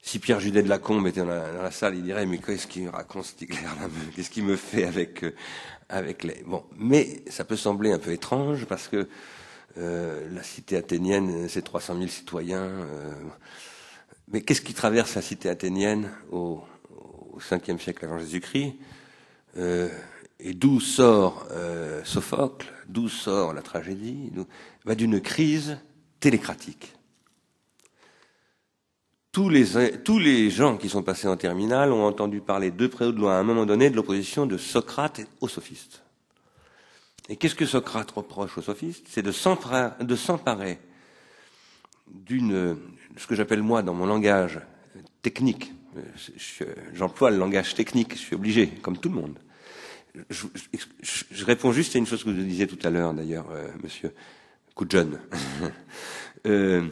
[0.00, 2.88] si Pierre Judet de la Combe était dans la, salle, il dirait mais qu'est-ce qu'il
[2.88, 3.58] raconte Stigler
[4.14, 5.34] Qu'est-ce qu'il me fait avec euh,
[5.88, 9.08] avec les bon Mais ça peut sembler un peu étrange parce que
[9.78, 12.64] euh, la cité athénienne, c'est 300 000 citoyens.
[12.64, 13.12] Euh,
[14.28, 16.62] mais qu'est-ce qui traverse la cité athénienne au,
[17.32, 18.74] au 5e siècle avant Jésus-Christ
[19.56, 21.46] Et d'où sort
[22.04, 24.30] Sophocle D'où sort la tragédie
[24.84, 25.78] bah, D'une crise
[26.20, 26.94] télécratique
[29.32, 33.06] tous les, tous les gens qui sont passés en terminale ont entendu parler de près
[33.06, 36.02] ou de loin à un moment donné de l'opposition de Socrate aux sophistes.
[37.30, 39.06] Et qu'est-ce que Socrate reproche aux sophistes?
[39.08, 40.78] C'est de s'emparer
[42.08, 42.76] d'une,
[43.16, 44.60] ce que j'appelle moi dans mon langage
[45.22, 45.72] technique,
[46.94, 49.38] j'emploie le langage technique, je suis obligé, comme tout le monde.
[50.28, 54.12] Je, réponds juste à une chose que vous disiez tout à l'heure, d'ailleurs, euh, monsieur
[54.74, 55.12] Coudjon.
[56.46, 56.86] euh,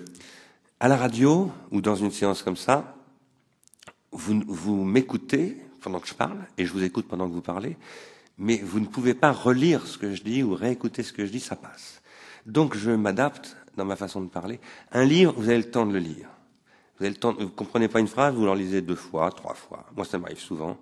[0.79, 2.97] à la radio ou dans une séance comme ça,
[4.13, 7.77] vous m'écoutez pendant que je parle et je vous écoute pendant que vous parlez,
[8.39, 11.31] mais vous ne pouvez pas relire ce que je dis ou réécouter ce que je
[11.31, 12.01] dis, ça passe.
[12.47, 14.61] Donc je m'adapte dans ma façon de parler.
[14.93, 16.29] Un livre, vous avez le temps de le lire.
[17.01, 19.55] Vous avez le temps, vous comprenez pas une phrase, vous l'en lisez deux fois, trois
[19.55, 19.87] fois.
[19.97, 20.77] Moi, ça m'arrive souvent.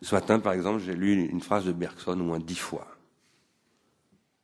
[0.00, 2.86] Ce matin, par exemple, j'ai lu une phrase de Bergson au moins dix fois.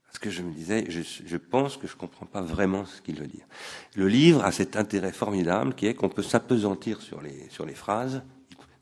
[0.04, 3.26] Parce que je me disais, je, pense que je comprends pas vraiment ce qu'il veut
[3.26, 3.46] dire.
[3.94, 7.74] Le livre a cet intérêt formidable qui est qu'on peut s'apesantir sur les, sur les
[7.74, 8.22] phrases,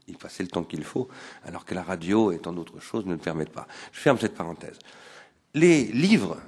[0.08, 1.08] y passer le temps qu'il faut,
[1.44, 3.68] alors que la radio et tant d'autres choses ne le permettent pas.
[3.92, 4.80] Je ferme cette parenthèse.
[5.54, 6.38] Les livres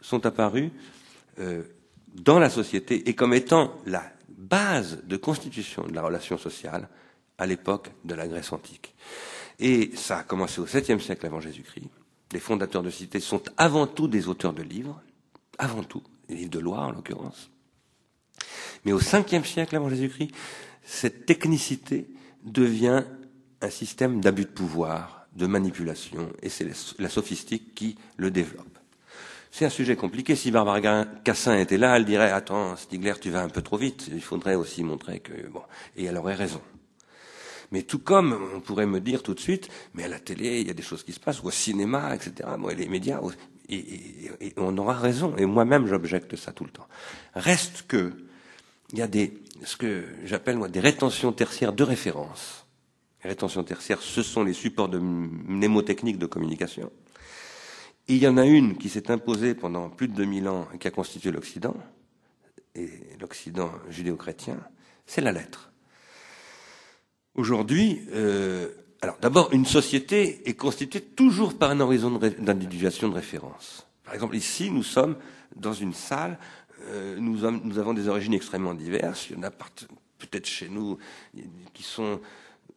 [0.00, 0.70] sont apparus
[1.38, 1.64] euh,
[2.14, 4.02] dans la société et comme étant la
[4.48, 6.88] base de constitution de la relation sociale
[7.38, 8.94] à l'époque de la Grèce antique.
[9.58, 11.88] Et ça a commencé au 7e siècle avant Jésus-Christ
[12.32, 15.00] les fondateurs de cités sont avant tout des auteurs de livres,
[15.58, 17.50] avant tout, des livres de loi en l'occurrence.
[18.84, 20.32] Mais au 5e siècle avant Jésus-Christ,
[20.84, 22.08] cette technicité
[22.44, 23.04] devient
[23.60, 28.77] un système d'abus de pouvoir, de manipulation, et c'est la sophistique qui le développe.
[29.50, 30.36] C'est un sujet compliqué.
[30.36, 34.08] Si Barbara Cassin était là, elle dirait Attends, Stigler, tu vas un peu trop vite.
[34.12, 35.32] Il faudrait aussi montrer que.
[35.48, 35.62] Bon.
[35.96, 36.60] Et elle aurait raison.
[37.70, 40.66] Mais tout comme on pourrait me dire tout de suite, mais à la télé, il
[40.66, 43.20] y a des choses qui se passent, ou au cinéma, etc., moi, les médias,
[43.68, 45.36] et, on aura raison.
[45.36, 46.88] Et moi-même, j'objecte ça tout le temps.
[47.34, 48.12] Reste que,
[48.92, 52.66] il y a des, ce que j'appelle, moi, des rétentions tertiaires de référence.
[53.22, 56.90] Les rétentions tertiaires, ce sont les supports de mnémotechnique de communication.
[58.10, 60.88] Il y en a une qui s'est imposée pendant plus de 2000 ans et qui
[60.88, 61.76] a constitué l'Occident,
[62.74, 62.88] et
[63.20, 64.58] l'Occident judéo-chrétien,
[65.04, 65.70] c'est la lettre.
[67.34, 68.70] Aujourd'hui, euh,
[69.02, 73.86] alors d'abord, une société est constituée toujours par un horizon d'individuation de, référence.
[74.04, 75.16] Par exemple, ici, nous sommes
[75.54, 76.38] dans une salle,
[76.86, 79.28] euh, nous, avons des origines extrêmement diverses.
[79.28, 80.96] Il y en a peut-être chez nous
[81.74, 82.20] qui sont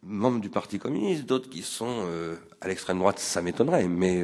[0.02, 4.22] membres du Parti communiste, d'autres qui sont euh, à l'extrême droite, ça m'étonnerait, mais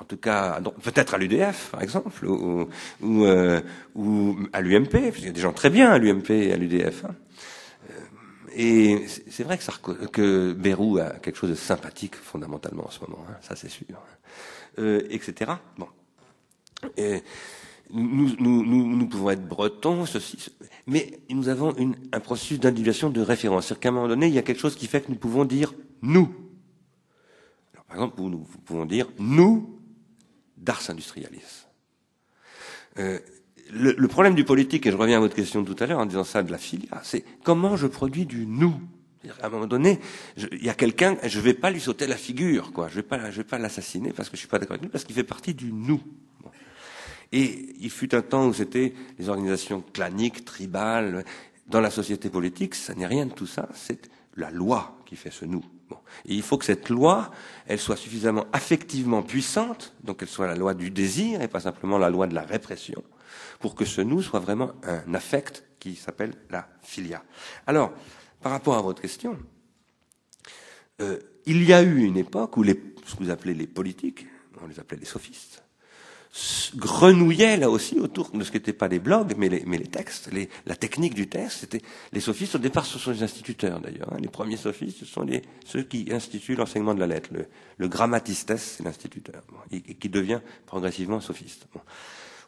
[0.00, 2.68] en tout cas, peut-être à l'UDF, par exemple, ou,
[3.02, 3.60] euh,
[3.94, 6.56] ou à l'UMP, parce qu'il y a des gens très bien à l'UMP et à
[6.56, 7.04] l'UDF.
[7.04, 7.14] Hein.
[8.54, 9.72] Et c'est vrai que, ça,
[10.12, 13.84] que Bérou a quelque chose de sympathique fondamentalement en ce moment, hein, ça c'est sûr,
[14.78, 15.52] euh, etc.
[15.76, 15.86] Bon.
[16.96, 17.22] Et
[17.90, 20.50] nous, nous, nous, nous, pouvons être bretons, ceci,
[20.86, 23.66] mais nous avons une, un processus d'individuation de référence.
[23.66, 25.44] C'est-à-dire qu'à un moment donné, il y a quelque chose qui fait que nous pouvons
[25.44, 26.28] dire nous.
[27.86, 29.77] Par exemple, nous pouvons dire nous
[30.58, 31.66] d'Ars Industrialis.
[32.98, 33.18] Euh,
[33.70, 36.24] le, problème du politique, et je reviens à votre question tout à l'heure en disant
[36.24, 38.74] ça de la filia, c'est comment je produis du nous.
[39.42, 39.98] À un moment donné,
[40.52, 42.88] il y a quelqu'un, je ne vais pas lui sauter la figure, quoi.
[42.88, 45.04] Je vais pas, vais pas l'assassiner parce que je suis pas d'accord avec lui, parce
[45.04, 46.00] qu'il fait partie du nous.
[47.32, 51.24] Et il fut un temps où c'était les organisations claniques, tribales.
[51.66, 53.68] Dans la société politique, ça n'est rien de tout ça.
[53.74, 55.64] C'est la loi qui fait ce nous.
[55.88, 55.98] Bon.
[56.26, 57.30] Il faut que cette loi,
[57.66, 61.98] elle soit suffisamment affectivement puissante, donc elle soit la loi du désir et pas simplement
[61.98, 63.02] la loi de la répression,
[63.58, 67.22] pour que ce nous soit vraiment un affect qui s'appelle la filia.
[67.66, 67.92] Alors,
[68.42, 69.38] par rapport à votre question,
[71.00, 74.26] euh, il y a eu une époque où les, ce que vous appelez les politiques,
[74.62, 75.62] on les appelait les sophistes,
[76.76, 79.86] grenouillaient là aussi autour de ce qui n'était pas des blogs, mais les, mais les
[79.86, 81.60] textes, les, la technique du texte.
[81.60, 84.12] C'était les sophistes au départ, ce sont les instituteurs d'ailleurs.
[84.12, 84.18] Hein.
[84.20, 87.30] Les premiers sophistes, ce sont les, ceux qui instituent l'enseignement de la lettre.
[87.32, 87.46] Le,
[87.78, 91.66] le grammatistes, c'est l'instituteur, bon, et, et, qui devient progressivement sophiste.
[91.74, 91.80] Bon.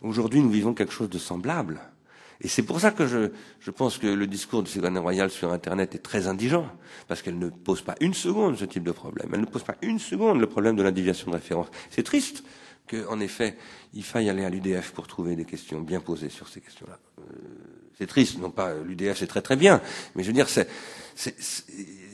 [0.02, 1.80] Aujourd'hui, nous vivons quelque chose de semblable.
[2.42, 5.52] Et c'est pour ça que je, je, pense que le discours de Ségolène Royal sur
[5.52, 6.66] Internet est très indigent,
[7.06, 9.28] parce qu'elle ne pose pas une seconde ce type de problème.
[9.34, 11.66] Elle ne pose pas une seconde le problème de l'individuation de référence.
[11.90, 12.42] C'est triste
[12.90, 13.56] qu'en effet,
[13.94, 16.98] il faille aller à l'UDF pour trouver des questions bien posées sur ces questions-là.
[17.18, 17.22] Euh,
[17.98, 19.80] c'est triste, non pas l'UDF, c'est très très bien,
[20.14, 20.48] mais je veux dire,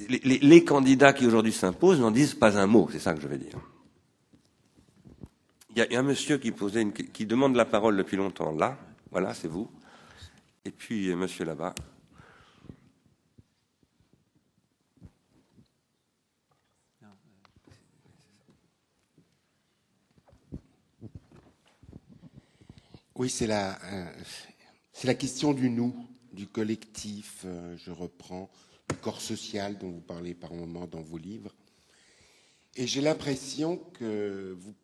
[0.08, 3.38] les, candidats qui aujourd'hui s'imposent n'en disent pas un mot, c'est ça que je veux
[3.38, 3.58] dire.
[5.74, 8.52] Il y a, un monsieur qui posait une, qui demande la parole depuis longtemps.
[8.52, 8.78] Là,
[9.10, 9.70] voilà, c'est vous.
[10.64, 11.74] Et puis, monsieur là-bas.
[23.18, 24.12] Oui, c'est la, euh,
[24.92, 28.50] c'est la question du nous, du collectif, euh, je reprends,
[28.90, 31.54] du corps social dont vous parlez par moments dans vos livres.
[32.74, 34.74] Et j'ai l'impression que vous.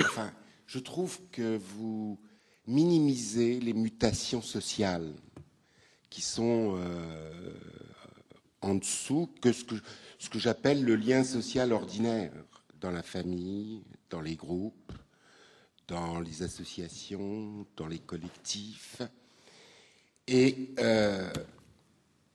[0.00, 0.32] Enfin,
[0.66, 2.18] je trouve que vous
[2.66, 5.12] minimiser les mutations sociales
[6.08, 7.52] qui sont euh,
[8.62, 9.74] en dessous que ce que,
[10.18, 12.32] ce que j'appelle le lien social ordinaire
[12.80, 14.90] dans la famille, dans les groupes,
[15.88, 19.02] dans les associations, dans les collectifs.
[20.28, 21.32] Et euh,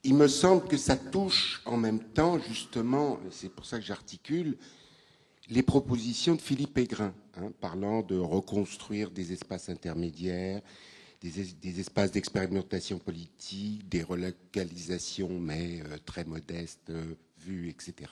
[0.04, 4.58] il me semble que ça touche en même temps, justement, c'est pour ça que j'articule,
[5.50, 10.62] les propositions de Philippe Aigrin, hein, parlant de reconstruire des espaces intermédiaires,
[11.22, 18.12] des, espaces d'expérimentation politique, des relocalisations, mais euh, très modestes, euh, vues, etc.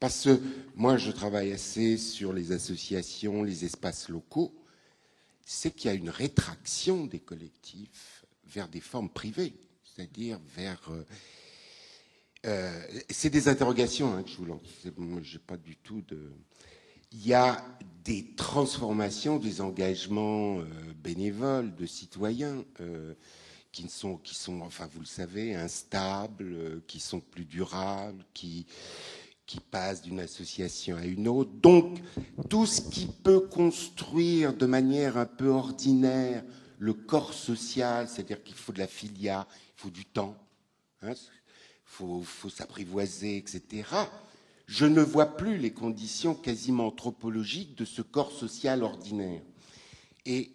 [0.00, 0.40] Parce que
[0.76, 4.54] moi, je travaille assez sur les associations, les espaces locaux,
[5.44, 9.52] c'est qu'il y a une rétraction des collectifs vers des formes privées,
[9.84, 10.80] c'est-à-dire vers...
[10.90, 11.04] Euh,
[12.46, 14.62] euh, c'est des interrogations hein, que je vous lance.
[15.22, 16.32] J'ai pas du tout de.
[17.12, 17.62] Il y a
[18.02, 20.64] des transformations, des engagements euh,
[21.02, 22.64] bénévoles de citoyens
[23.72, 28.66] qui sont, qui sont, enfin, vous le savez, instables, qui sont plus durables, qui
[29.50, 31.50] qui passent d'une association à une autre.
[31.60, 31.98] Donc,
[32.48, 36.44] tout ce qui peut construire de manière un peu ordinaire
[36.78, 40.36] le corps social, c'est-à-dire qu'il faut de la filia, il faut du temps.
[41.02, 41.14] Hein,
[41.84, 43.88] faut, s'apprivoiser, etc.
[44.66, 49.42] Je ne vois plus les conditions quasiment anthropologiques de ce corps social ordinaire.
[50.26, 50.52] Et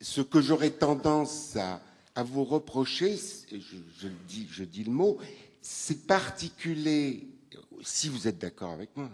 [0.00, 3.18] ce que j'aurais tendance à, vous reprocher,
[3.50, 5.18] je, dis, je dis le mot,
[5.60, 7.26] c'est particulier,
[7.82, 9.10] si vous êtes d'accord avec moi,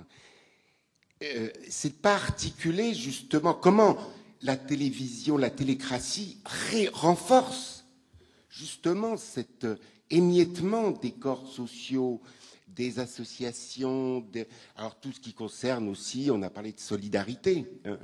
[1.23, 3.97] euh, c'est particulier justement comment
[4.43, 6.39] la télévision, la télécratie
[6.93, 7.85] renforce
[8.51, 9.67] justement cette
[10.11, 12.21] émiettement des corps sociaux,
[12.69, 14.27] des associations,
[14.77, 17.67] alors tout ce qui concerne aussi, on a parlé de solidarité.
[17.85, 17.99] Hein,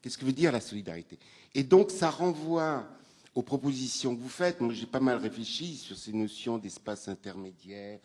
[0.00, 1.18] Qu'est-ce que veut dire la solidarité?
[1.54, 2.86] Et donc ça renvoie
[3.34, 4.60] aux propositions que vous faites.
[4.60, 7.98] Moi, j'ai pas mal réfléchi sur ces notions d'espace intermédiaire.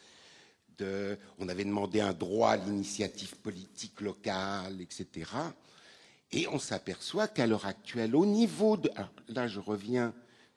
[1.39, 5.31] On avait demandé un droit à l'initiative politique locale, etc.
[6.31, 8.89] Et on s'aperçoit qu'à l'heure actuelle, au niveau de...
[8.95, 10.13] Alors là, je reviens,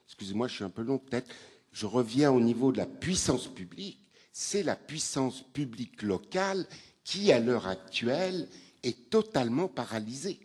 [0.07, 1.33] excusez-moi, je suis un peu long peut-être,
[1.73, 4.01] je reviens au niveau de la puissance publique,
[4.33, 6.67] c'est la puissance publique locale
[7.05, 8.49] qui, à l'heure actuelle,
[8.83, 10.41] est totalement paralysée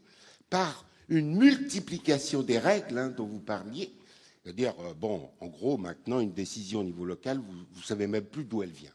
[0.50, 3.94] par une multiplication des règles hein, dont vous parliez.
[4.44, 8.26] C'est-à-dire, euh, bon, en gros, maintenant, une décision au niveau local, vous ne savez même
[8.26, 8.92] plus d'où elle vient.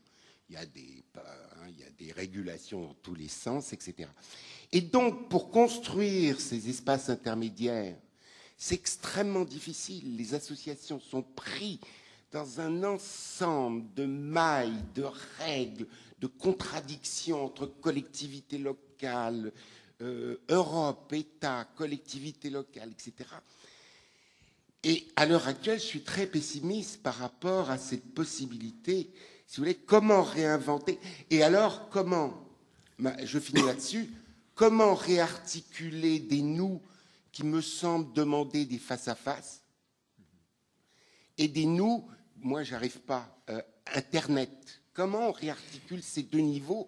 [0.50, 4.08] Il y, a des, hein, il y a des régulations dans tous les sens, etc.
[4.72, 7.96] Et donc, pour construire ces espaces intermédiaires,
[8.56, 10.16] c'est extrêmement difficile.
[10.16, 11.79] Les associations sont prises
[12.33, 15.04] dans un ensemble de mailles, de
[15.38, 15.87] règles,
[16.20, 19.52] de contradictions entre collectivités locales,
[20.02, 23.29] euh, Europe, État, collectivités locales, etc.
[24.83, 29.10] Et à l'heure actuelle, je suis très pessimiste par rapport à cette possibilité.
[29.51, 32.46] Si vous voulez, comment réinventer Et alors, comment
[33.25, 34.09] Je finis là-dessus.
[34.55, 36.81] Comment réarticuler des nous
[37.33, 39.61] qui me semblent demander des face-à-face -face,
[41.37, 43.42] et des nous moi, j'arrive pas.
[43.51, 43.61] Euh,
[43.92, 46.87] Internet, comment on réarticule ces deux niveaux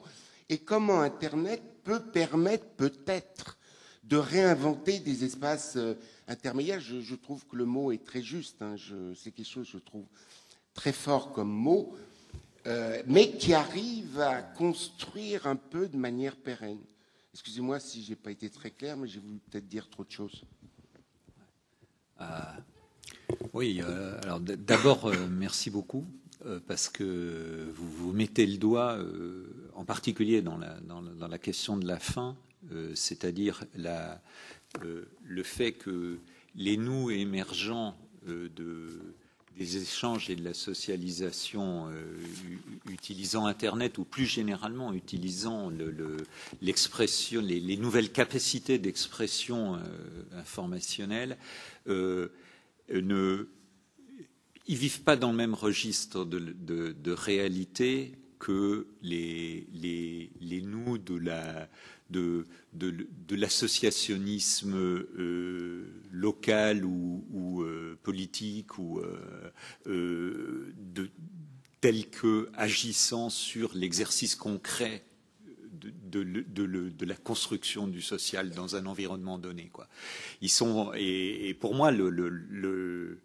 [0.49, 3.59] et comment Internet peut permettre peut-être
[4.05, 5.95] de réinventer des espaces euh,
[6.29, 6.79] intermédiaires?
[6.79, 8.63] Je, trouve que le mot est très juste.
[8.63, 8.77] Hein.
[9.17, 10.07] C'est quelque chose, je trouve,
[10.75, 11.97] très fort comme mot,
[12.67, 16.79] euh, mais qui arrive à construire un peu de manière pérenne.
[17.35, 20.11] Excusez-moi si je n'ai pas été très clair, mais j'ai voulu peut-être dire trop de
[20.11, 20.45] choses.
[22.21, 22.25] Euh,
[23.53, 26.07] oui, euh, alors d'abord, merci beaucoup,
[26.69, 28.97] parce que vous, vous, mettez le doigt,
[29.75, 32.37] en particulier dans la, dans la, question de la fin,
[32.95, 33.65] c'est-à-dire
[35.25, 36.21] le fait que
[36.55, 39.17] les nous émergents de
[39.59, 42.03] des échanges et de la socialisation euh,
[42.91, 45.71] utilisant Internet ou plus généralement utilisant
[46.61, 49.79] l'expression, le, le, les, les, nouvelles capacités d'expression euh,
[50.35, 51.37] informationnelle,
[51.89, 52.29] euh,
[52.91, 53.49] ne,
[54.67, 61.15] ils vivent pas dans le même registre de réalité que les, les, les nous de
[61.15, 61.69] la,
[62.13, 69.01] de, de, l'associationnisme euh, local ou, euh, politique ou
[69.87, 70.73] euh,
[71.81, 75.05] tel que agissant sur l'exercice concret
[75.73, 79.71] de, de, la construction du social dans un environnement donné.
[79.73, 79.89] Quoi.
[80.41, 83.19] Ils sont, et, pour moi, le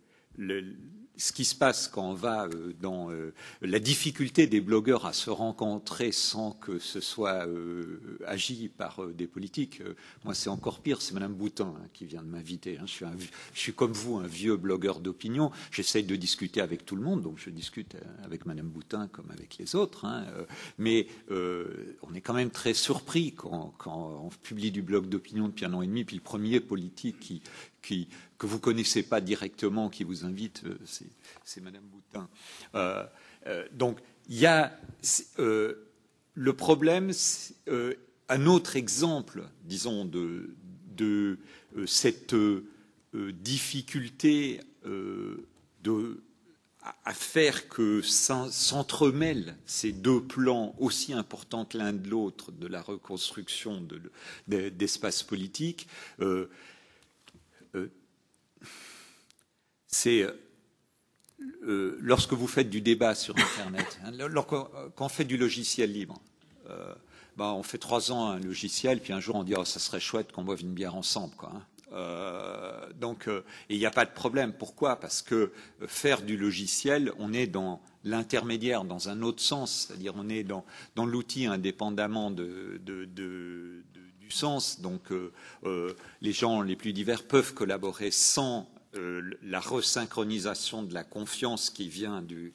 [1.18, 5.14] ce qui se passe quand on va euh, dans euh, la difficulté des blogueurs à
[5.14, 9.82] se rencontrer sans que ce soit euh, agi par des politiques,
[10.24, 12.78] moi c'est encore pire, c'est Madame Boutin hein, qui vient de m'inviter.
[12.78, 12.86] Hein.
[12.86, 13.06] Je,
[13.54, 17.22] je, suis comme vous un vieux blogueur d'opinion, j'essaye de discuter avec tout le monde,
[17.22, 20.26] donc je discute avec Madame Boutin comme avec les autres, hein,
[20.78, 25.66] mais on est quand même très surpris quand, quand on publie du blog d'opinion depuis
[25.66, 27.42] un an et demi, puis le premier politique qui,
[27.82, 28.08] qui,
[28.38, 30.78] que vous connaissez pas directement, qui vous invite, euh,
[31.44, 32.30] c'est Madame Boutin.
[32.76, 33.06] Euh,
[33.48, 34.78] euh, donc, il y a
[36.34, 37.12] le problème,
[38.30, 40.56] un autre exemple, disons, de,
[40.96, 41.40] de
[41.86, 42.36] cette
[43.14, 46.22] difficulté de
[47.06, 52.82] à faire que s'entremêlent ces deux plans aussi importants que l'un de l'autre de la
[52.82, 53.86] reconstruction
[54.48, 55.88] d'espaces de, politiques.
[56.20, 56.50] Euh,
[57.76, 57.88] euh,
[59.88, 60.32] c'est euh,
[61.64, 64.12] euh, lorsque vous faites du débat sur Internet, hein,
[64.44, 66.20] quand on fait du logiciel libre,
[66.70, 66.94] euh,
[67.38, 70.00] bah, on fait trois ans un logiciel, puis un jour on dit oh, ça serait
[70.00, 71.36] chouette qu'on boive une bière ensemble.
[71.36, 71.62] Quoi, hein.
[71.94, 74.54] euh, donc, euh, il n'y a pas de problème.
[74.54, 75.00] Pourquoi?
[75.00, 75.52] Parce que
[75.88, 80.66] faire du logiciel, on est dans l'intermédiaire, dans un autre sens, c'est-à-dire on est dans,
[80.96, 82.82] l'outil indépendamment de,
[84.28, 84.82] du sens.
[84.82, 85.32] Donc euh,
[85.64, 91.70] euh, les gens les plus divers peuvent collaborer sans euh, la resynchronisation de la confiance
[91.70, 92.54] qui vient du,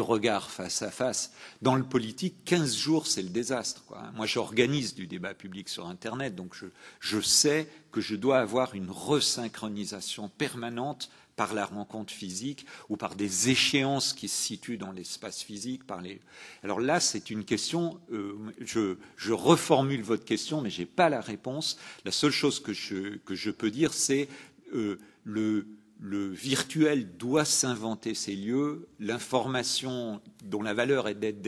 [0.00, 1.32] regard face à face.
[1.62, 3.82] Dans le politique, 15 jours, c'est le désastre.
[4.14, 6.54] Moi, j'organise du débat public sur Internet, donc
[7.00, 13.14] je, sais que je dois avoir une resynchronisation permanente par la rencontre physique ou par
[13.14, 15.86] des échéances qui se situent dans l'espace physique.
[15.86, 16.20] Par les...
[16.62, 21.08] Alors là, c'est une question, euh, je, je, reformule votre question, mais je n'ai pas
[21.08, 21.78] la réponse.
[22.04, 24.28] La seule chose que je, que je peux dire, c'est
[24.74, 25.66] euh, le,
[26.00, 31.42] le virtuel doit s'inventer ses lieux, l'information dont la valeur est d'être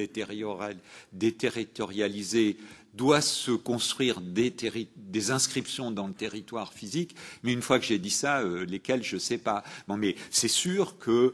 [1.13, 2.59] déterritorialisée
[2.95, 4.53] doit se construire des,
[5.31, 9.17] inscriptions dans le territoire physique, mais une fois que j'ai dit ça, euh, lesquelles je
[9.17, 9.65] ne sais pas.
[9.89, 11.33] Mais c'est sûr que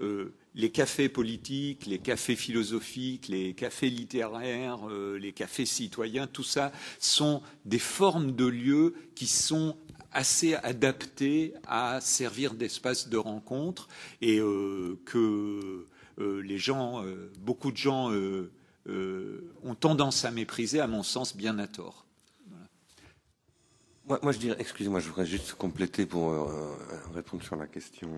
[0.00, 6.42] euh, les cafés politiques, les cafés philosophiques, les cafés littéraires, euh, les cafés citoyens, tout
[6.42, 9.76] ça sont des formes de lieux qui sont
[10.12, 13.88] assez adaptés à servir d'espace de rencontre
[14.20, 15.86] et euh, que
[16.18, 18.10] euh, les gens, euh, beaucoup de gens
[18.86, 22.04] ont tendance à mépriser, à mon sens, bien à tort.
[24.08, 26.50] Moi, moi, je dirais, excusez-moi, je voudrais juste compléter pour
[27.14, 28.10] répondre sur la question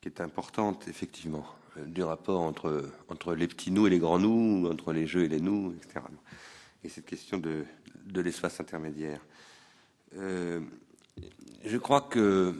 [0.00, 1.46] qui est importante, effectivement,
[1.86, 5.28] du rapport entre, entre les petits nous et les grands nous, entre les jeux et
[5.28, 6.04] les nous, etc.
[6.82, 7.64] Et cette question de,
[8.06, 9.20] de l'espace intermédiaire.
[10.16, 10.60] Euh,
[11.64, 12.54] je crois que,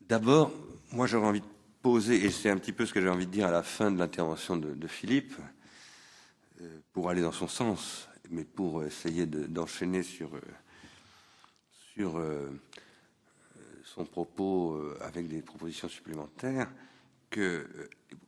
[0.00, 0.52] d'abord,
[0.90, 1.46] moi j'aurais envie de
[1.82, 3.90] poser, et c'est un petit peu ce que j'ai envie de dire à la fin
[3.90, 5.34] de l'intervention de, Philippe,
[6.60, 10.48] euh, pour aller dans son sens, mais pour essayer d'enchaîner de, sur, euh,
[11.94, 12.20] sur
[13.84, 16.68] son propos avec des propositions supplémentaires,
[17.30, 17.66] que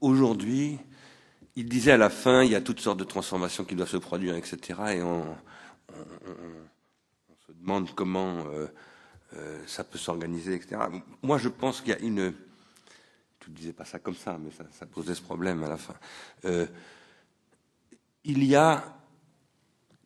[0.01, 0.79] aujourd'hui,
[1.57, 3.97] il disait à la fin, il y a toutes sortes de transformations qui doivent se
[3.97, 4.75] produire, etc.
[7.65, 8.67] demande comment euh,
[9.35, 10.77] euh, ça peut s'organiser, etc.
[11.23, 12.35] Moi, je pense qu'il y a une
[13.45, 15.95] tu ne disais pas ça comme ça, mais ça, posait ce problème à la fin.
[16.47, 16.67] Euh,
[18.25, 18.83] il y a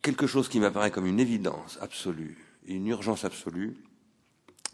[0.03, 2.37] quelque chose qui m'apparaît comme une évidence absolue,
[2.67, 3.77] une urgence absolue,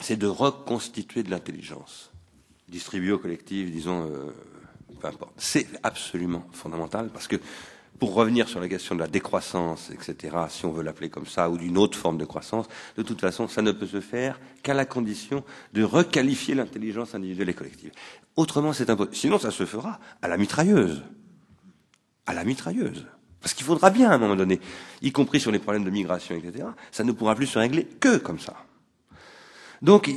[0.01, 2.11] c'est de reconstituer de l'intelligence,
[2.68, 4.35] distribuée au collectif, disons, euh,
[4.99, 5.35] peu importe.
[5.37, 7.37] C'est absolument fondamental parce que
[7.99, 11.49] pour revenir sur la question de la décroissance, etc., si on veut l'appeler comme ça,
[11.49, 12.66] ou d'une autre forme de croissance,
[12.97, 17.51] de toute façon, ça ne peut se faire qu'à la condition de requalifier l'intelligence individuelle
[17.51, 17.92] et collective.
[18.36, 19.16] Autrement, c'est impossible.
[19.16, 21.03] Sinon, ça se fera à la mitrailleuse.
[22.26, 23.07] À la mitrailleuse.
[23.40, 24.59] Parce qu'il faudra bien, à un moment donné,
[25.03, 28.16] y compris sur les problèmes de migration, etc., ça ne pourra plus se régler que
[28.16, 28.57] comme ça.
[29.82, 30.11] Donc,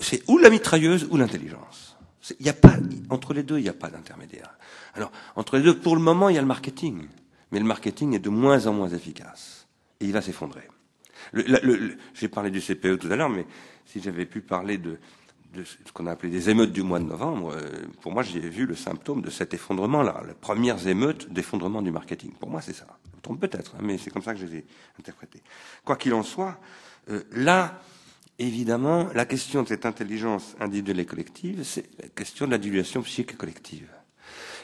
[0.00, 1.93] c'est ou la mitrailleuse ou l'intelligence.
[2.40, 2.76] Il y a pas,
[3.10, 4.56] entre les deux, il n'y a pas d'intermédiaire.
[4.94, 7.08] Alors, entre les deux, pour le moment, il y a le marketing.
[7.50, 9.66] Mais le marketing est de moins en moins efficace.
[10.00, 10.68] Et il va s'effondrer.
[12.14, 13.46] J'ai parlé du CPE tout à l'heure, mais
[13.86, 14.98] si j'avais pu parler de,
[15.62, 18.66] ce qu'on a appelé des émeutes du mois de novembre, euh, pour moi, j'ai vu
[18.66, 22.32] le symptôme de cet effondrement-là, les premières émeutes d'effondrement du marketing.
[22.32, 22.86] Pour moi, c'est ça.
[23.12, 24.66] Je me trompe peut-être, hein, mais c'est comme ça que je les ai
[24.98, 25.42] interprétés.
[25.84, 26.58] Quoi qu'il en soit,
[27.10, 27.80] euh, là,
[28.38, 33.02] évidemment, la question de cette intelligence individuelle et collective, c'est la question de la dilution
[33.02, 33.88] psychique collective.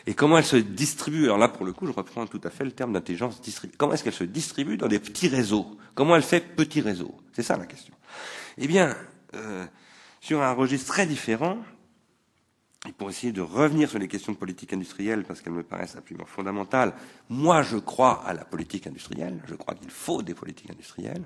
[0.06, 2.64] Et comment elle se distribue Alors là, pour le coup, je reprends tout à fait
[2.64, 3.76] le terme d'intelligence distribuée.
[3.76, 5.76] Comment est-ce qu'elle se distribue dans des petits réseaux?
[5.94, 7.94] Comment elle fait petit réseau C'est ça la question.
[8.56, 8.96] Eh bien,
[9.34, 9.66] euh,
[10.20, 11.58] sur un registre très différent,
[12.88, 15.96] et pour essayer de revenir sur les questions de politique industrielle, parce qu'elles me paraissent
[15.96, 16.94] absolument fondamentales,
[17.28, 21.24] moi je crois à la politique industrielle, je crois qu'il faut des politiques industrielles.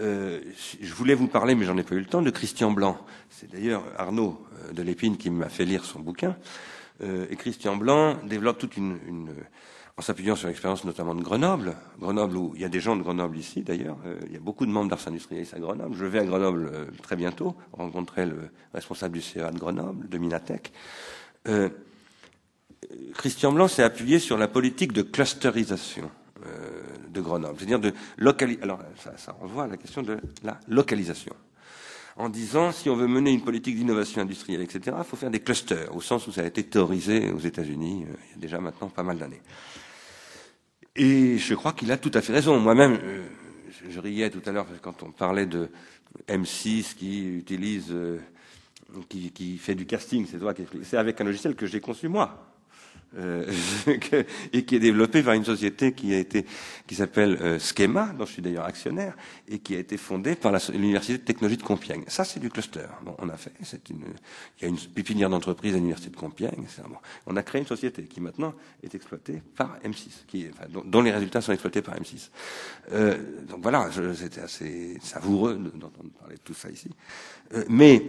[0.00, 0.40] Euh,
[0.80, 2.98] je voulais vous parler, mais j'en ai pas eu le temps, de Christian Blanc.
[3.30, 6.36] C'est d'ailleurs Arnaud euh, de Lépine qui m'a fait lire son bouquin.
[7.02, 9.30] Euh, et Christian Blanc développe toute une, une
[9.98, 13.02] en s'appuyant sur l'expérience notamment de Grenoble, Grenoble où il y a des gens de
[13.02, 15.96] Grenoble ici d'ailleurs, euh, il y a beaucoup de membres d'Ars Industrialis à Grenoble.
[15.96, 20.18] Je vais à Grenoble euh, très bientôt rencontrer le responsable du CEA de Grenoble, de
[20.18, 20.72] Minatec.
[21.48, 21.68] Euh,
[23.14, 26.10] Christian Blanc s'est appuyé sur la politique de clusterisation
[27.10, 28.62] de Grenoble, c'est-à-dire de localisation.
[28.64, 28.80] Alors
[29.16, 31.34] ça, renvoie à la question de la localisation
[32.18, 35.40] en disant si on veut mener une politique d'innovation industrielle, etc., il faut faire des
[35.40, 38.60] clusters, au sens où ça a été théorisé aux États-Unis euh, il y a déjà
[38.60, 39.40] maintenant pas mal d'années.
[40.96, 42.58] Et je crois qu'il a tout à fait raison.
[42.58, 43.22] Moi-même, euh,
[43.88, 45.70] je, riais tout à l'heure quand on parlait de
[46.28, 48.18] M6 qui utilise, euh,
[49.08, 50.26] qui, qui, fait du casting,
[50.82, 52.47] c'est avec un logiciel que j'ai conçu moi.
[53.16, 53.50] Euh,
[54.52, 56.44] et qui est développé par une société qui a été
[56.86, 59.16] qui s'appelle euh, Schema, dont je suis d'ailleurs actionnaire,
[59.48, 62.04] et qui a été fondée par l'université de technologie de Compiègne.
[62.08, 62.86] Ça, c'est du cluster.
[63.04, 63.52] Bon, on a fait.
[63.62, 64.04] C'est une,
[64.58, 66.66] il y a une pépinière d'entreprise à l'université de Compiègne.
[66.88, 66.98] Bon.
[67.26, 71.12] On a créé une société qui maintenant est exploitée par M6, qui, enfin, dont, les
[71.12, 72.28] résultats sont exploités par M6.
[72.92, 76.90] Euh, donc voilà, c'était assez savoureux d'entendre parler de tout ça ici.
[77.54, 78.04] Euh, mais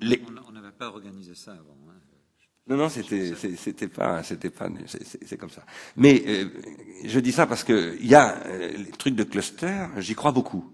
[0.00, 0.20] les...
[0.48, 1.76] on n'avait pas organisé ça avant.
[2.68, 4.68] Non, non, c'était, pas, c'était pas,
[5.24, 5.62] c'est comme ça.
[5.96, 6.46] Mais euh,
[7.04, 10.32] je dis ça parce que il y a euh, les trucs de cluster, j'y crois
[10.32, 10.64] beaucoup.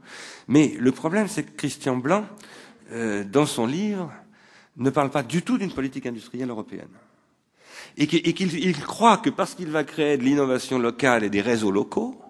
[0.49, 2.25] Mais le problème, c'est que Christian Blanc,
[2.93, 4.11] euh, dans son livre,
[4.79, 6.89] ne parle pas du tout d'une politique industrielle européenne.
[7.99, 12.22] Et qu'il croit que parce qu'il va créer de l'innovation locale et des réseaux locaux,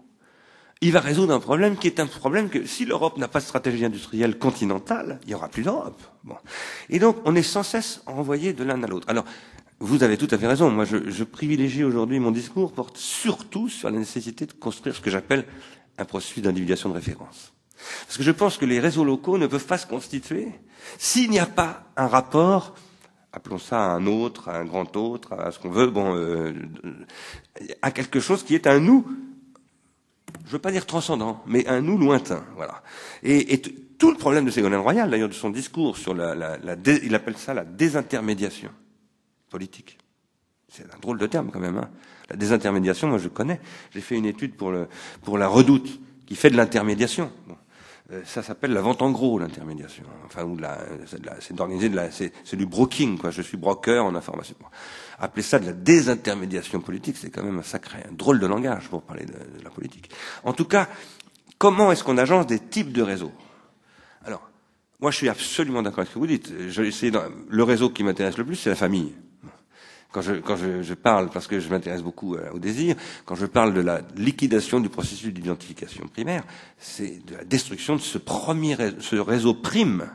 [0.82, 3.44] il va résoudre un problème qui est un problème que si l'Europe n'a pas de
[3.44, 6.00] stratégie industrielle continentale, il n'y aura plus d'Europe.
[6.24, 6.34] Bon.
[6.90, 9.08] Et donc, on est sans cesse envoyé de l'un à l'autre.
[9.08, 9.24] Alors,
[9.78, 10.70] vous avez tout à fait raison.
[10.70, 15.00] Moi, je, je privilégie aujourd'hui mon discours porte surtout sur la nécessité de construire ce
[15.00, 15.44] que j'appelle
[15.98, 17.52] un processus d'individuation de référence.
[18.06, 20.48] Parce que je pense que les réseaux locaux ne peuvent pas se constituer
[20.98, 22.74] s'il n'y a pas un rapport,
[23.32, 26.52] appelons ça à un autre, à un grand autre, à ce qu'on veut, bon, euh,
[27.82, 29.06] à quelque chose qui est un nous
[30.44, 32.44] je ne veux pas dire transcendant, mais un nous lointain.
[32.56, 32.82] Voilà.
[33.22, 33.60] Et,
[33.98, 37.14] tout le problème de Ségolène Royal, d'ailleurs, de son discours sur la, la, la il
[37.14, 38.70] appelle ça la désintermédiation
[39.48, 39.98] politique.
[40.68, 41.76] C'est un drôle de terme quand même.
[41.76, 41.90] Hein.
[42.28, 43.60] La désintermédiation, moi je connais.
[43.92, 44.88] J'ai fait une étude pour, le,
[45.22, 47.30] pour la Redoute qui fait de l'intermédiation.
[47.46, 47.56] Bon.
[48.10, 50.04] Euh, ça s'appelle la vente en gros, l'intermédiation.
[50.26, 50.78] Enfin, ou la,
[51.40, 53.30] c'est d'organiser de la, c'est, du broking, quoi.
[53.30, 54.56] Je suis broker en information.
[55.18, 58.88] Appeler ça de la désintermédiation politique, c'est quand même un sacré, un drôle de langage
[58.88, 60.10] pour parler de, la politique.
[60.44, 60.88] En tout cas,
[61.58, 63.32] comment est-ce qu'on agence des types de réseaux?
[64.24, 64.48] Alors,
[65.00, 66.52] moi, je suis absolument d'accord avec ce que vous dites.
[66.68, 69.12] Je, dans, le réseau qui m'intéresse le plus, c'est la famille.
[70.12, 73.34] Quand je, quand je, je parle, parce que je m'intéresse beaucoup euh, au désir, quand
[73.34, 76.44] je parle de la liquidation du processus d'identification primaire,
[76.78, 80.10] c'est de la destruction de ce premier ce réseau prime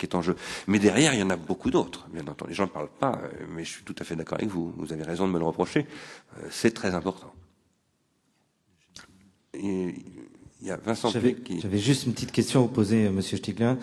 [0.00, 0.34] qui est en jeu.
[0.66, 2.08] Mais derrière, il y en a beaucoup d'autres.
[2.12, 4.38] Bien entendu, les gens ne parlent pas, euh, mais je suis tout à fait d'accord
[4.38, 4.72] avec vous.
[4.76, 5.86] Vous avez raison de me le reprocher.
[6.38, 7.32] Euh, c'est très important.
[9.54, 9.94] il
[10.62, 11.12] y a Vincent
[11.44, 11.60] qui...
[11.60, 13.78] J'avais juste une petite question à vous poser, Monsieur Stiglin.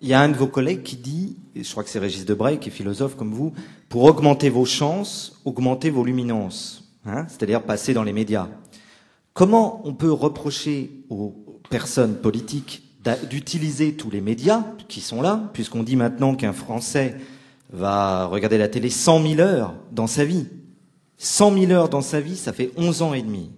[0.00, 2.24] Il y a un de vos collègues qui dit, et je crois que c'est Régis
[2.24, 3.52] Debray, qui est philosophe comme vous,
[3.88, 6.92] pour augmenter vos chances, augmenter vos luminances.
[7.04, 8.48] hein, c'est-à-dire passer dans les médias.
[9.32, 11.34] Comment on peut reprocher aux
[11.70, 12.89] personnes politiques
[13.28, 17.16] d'utiliser tous les médias qui sont là, puisqu'on dit maintenant qu'un Français
[17.72, 20.46] va regarder la télé 100 000 heures dans sa vie.
[21.18, 23.50] 100 000 heures dans sa vie, ça fait 11 ans et demi.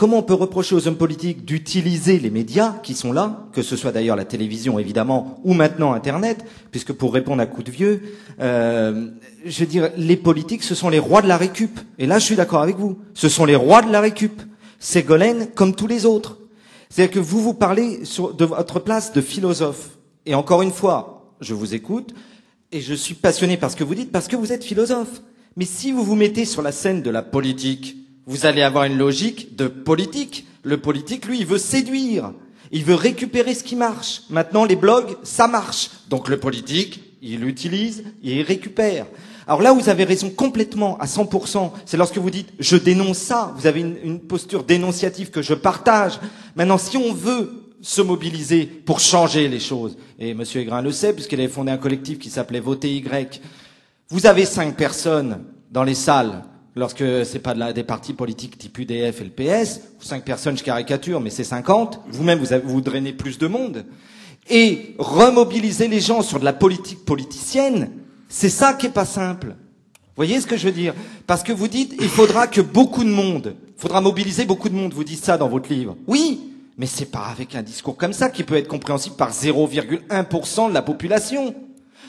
[0.00, 3.76] Comment on peut reprocher aux hommes politiques d'utiliser les médias qui sont là, que ce
[3.76, 8.16] soit d'ailleurs la télévision évidemment, ou maintenant Internet, puisque pour répondre à coup de vieux,
[8.40, 9.10] euh,
[9.44, 11.78] je veux dire, les politiques, ce sont les rois de la récup.
[11.98, 12.98] Et là, je suis d'accord avec vous.
[13.12, 14.40] Ce sont les rois de la récup.
[14.78, 16.38] Ségolène, comme tous les autres.
[16.90, 19.90] C'est-à-dire que vous vous parlez sur, de votre place de philosophe.
[20.26, 22.12] Et encore une fois, je vous écoute,
[22.72, 25.22] et je suis passionné par ce que vous dites, parce que vous êtes philosophe.
[25.56, 28.98] Mais si vous vous mettez sur la scène de la politique, vous allez avoir une
[28.98, 30.46] logique de politique.
[30.62, 32.32] Le politique, lui, il veut séduire.
[32.72, 34.22] Il veut récupérer ce qui marche.
[34.28, 35.90] Maintenant, les blogs, ça marche.
[36.08, 39.06] Donc le politique, il l'utilise, il récupère.
[39.50, 41.72] Alors là, vous avez raison complètement, à 100%.
[41.84, 43.52] C'est lorsque vous dites, je dénonce ça.
[43.56, 46.20] Vous avez une, une posture dénonciative que je partage.
[46.54, 47.50] Maintenant, si on veut
[47.82, 50.44] se mobiliser pour changer les choses, et M.
[50.54, 53.42] Aigrin le sait, puisqu'il avait fondé un collectif qui s'appelait Voter Y,
[54.10, 55.40] vous avez cinq personnes
[55.72, 56.44] dans les salles
[56.76, 60.58] lorsque c'est pas de la, des partis politiques type UDF et le PS, cinq personnes,
[60.58, 63.84] je caricature, mais c'est 50, vous-même vous, vous drainez plus de monde,
[64.48, 67.90] et remobiliser les gens sur de la politique politicienne,
[68.30, 69.56] c'est ça qui est pas simple.
[70.16, 70.94] Voyez ce que je veux dire?
[71.26, 74.94] Parce que vous dites, il faudra que beaucoup de monde, faudra mobiliser beaucoup de monde,
[74.94, 75.96] vous dites ça dans votre livre.
[76.06, 76.40] Oui,
[76.78, 80.74] mais c'est pas avec un discours comme ça qui peut être compréhensible par 0,1% de
[80.74, 81.54] la population.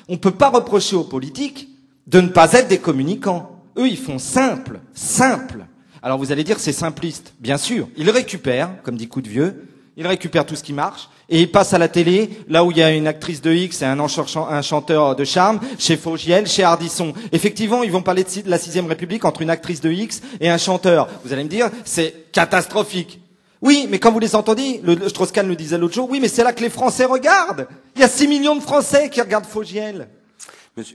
[0.08, 1.70] On peut pas reprocher aux politiques
[2.08, 3.64] de ne pas être des communicants.
[3.78, 5.66] Eux, ils font simple, simple.
[6.04, 7.88] Alors vous allez dire c'est simpliste, bien sûr.
[7.98, 9.68] Ils récupèrent, comme dit coup de vieux,
[9.98, 12.78] ils récupèrent tout ce qui marche et ils passent à la télé, là où il
[12.78, 16.64] y a une actrice de X et un, un chanteur de charme, chez Fogiel, chez
[16.64, 17.14] Hardisson.
[17.32, 20.58] Effectivement, ils vont parler de la sixième République entre une actrice de X et un
[20.58, 21.08] chanteur.
[21.24, 23.22] Vous allez me dire, c'est catastrophique.
[23.62, 26.44] Oui, mais quand vous les entendez, le, Strauss-Kahn le disait l'autre jour, oui, mais c'est
[26.44, 27.68] là que les Français regardent.
[27.96, 30.10] Il y a 6 millions de Français qui regardent Fogiel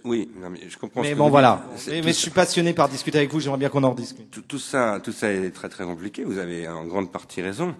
[0.05, 1.03] oui, non, mais je comprends.
[1.03, 1.62] Mais bon, voilà.
[1.89, 3.41] Mais, je suis passionné par discuter avec vous.
[3.41, 4.30] J'aimerais bien qu'on en discute.
[4.30, 6.24] Tout, tout, ça, tout ça est très très compliqué.
[6.24, 7.74] Vous avez en grande partie raison.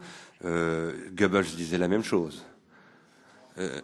[0.45, 2.45] Euh, Goebbels disait la même chose.
[3.59, 3.81] Euh,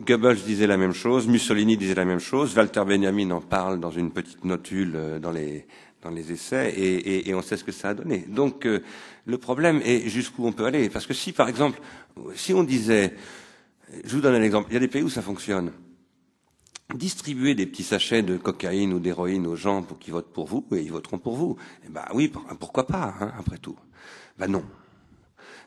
[0.00, 1.26] Goebbels disait la même chose.
[1.28, 2.56] Mussolini disait la même chose.
[2.56, 5.66] Walter Benjamin en parle dans une petite notule euh, dans les
[6.02, 8.26] dans les essais, et, et, et on sait ce que ça a donné.
[8.28, 8.80] Donc euh,
[9.24, 10.90] le problème est jusqu'où on peut aller.
[10.90, 11.80] Parce que si, par exemple,
[12.34, 13.14] si on disait,
[14.04, 14.68] je vous donne un exemple.
[14.70, 15.72] Il y a des pays où ça fonctionne
[16.94, 20.66] distribuer des petits sachets de cocaïne ou d'héroïne aux gens pour qu'ils votent pour vous,
[20.72, 21.56] et ils voteront pour vous.
[21.86, 22.30] Eh ben oui,
[22.60, 23.76] pourquoi pas, hein, après tout.
[24.38, 24.62] Ben non.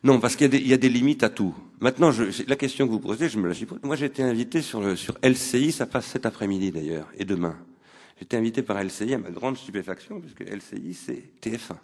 [0.08, 1.54] Non, parce qu'il y, a des limites à tout.
[1.82, 2.12] Maintenant,
[2.48, 3.82] la question que vous posez, je me la suis posée.
[3.84, 4.82] Moi, j'ai été invité sur,
[5.22, 7.58] LCI, ça passe cet après-midi d'ailleurs, et demain.
[8.16, 11.76] J'ai été invité par LCI à ma grande stupéfaction, puisque LCI, c'est TF1.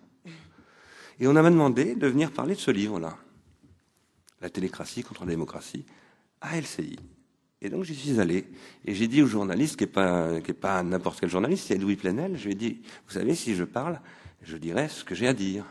[1.20, 3.18] Et on m'a demandé de venir parler de ce livre-là,
[4.40, 5.84] La télécratie contre la démocratie,
[6.40, 6.96] à LCI.
[7.62, 8.46] Et donc j'y suis allé
[8.86, 12.46] et j'ai dit au journaliste, qui n'est pas n'importe quel journaliste, c'est Louis Plenel, je
[12.46, 14.00] lui ai dit, vous savez, si je parle,
[14.44, 15.66] je dirai ce que j'ai à dire.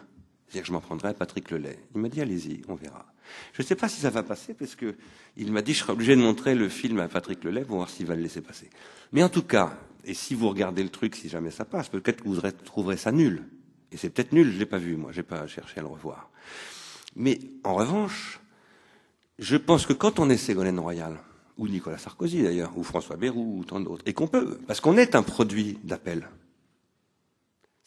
[0.53, 1.79] Que je m'en prendrai à Patrick Lelay.
[1.95, 3.07] Il m'a dit, allez-y, on verra.
[3.55, 4.95] Je ne sais pas si ça va passer parce que
[5.37, 7.89] il m'a dit, je serai obligé de montrer le film à Patrick Lelay pour voir
[7.89, 8.69] s'il va le laisser passer.
[9.13, 12.23] Mais en tout cas, et si vous regardez le truc, si jamais ça passe, peut-être
[12.23, 13.45] que vous trouverez ça nul.
[13.93, 16.31] Et c'est peut-être nul, je l'ai pas vu, moi, j'ai pas cherché à le revoir.
[17.17, 18.41] Mais en revanche,
[19.39, 21.19] je pense que quand on est Ségolène Royal,
[21.59, 24.97] ou Nicolas Sarkozy d'ailleurs, ou François Bayrou, ou tant d'autres, et qu'on peut, parce qu'on
[24.97, 26.29] est un produit d'appel.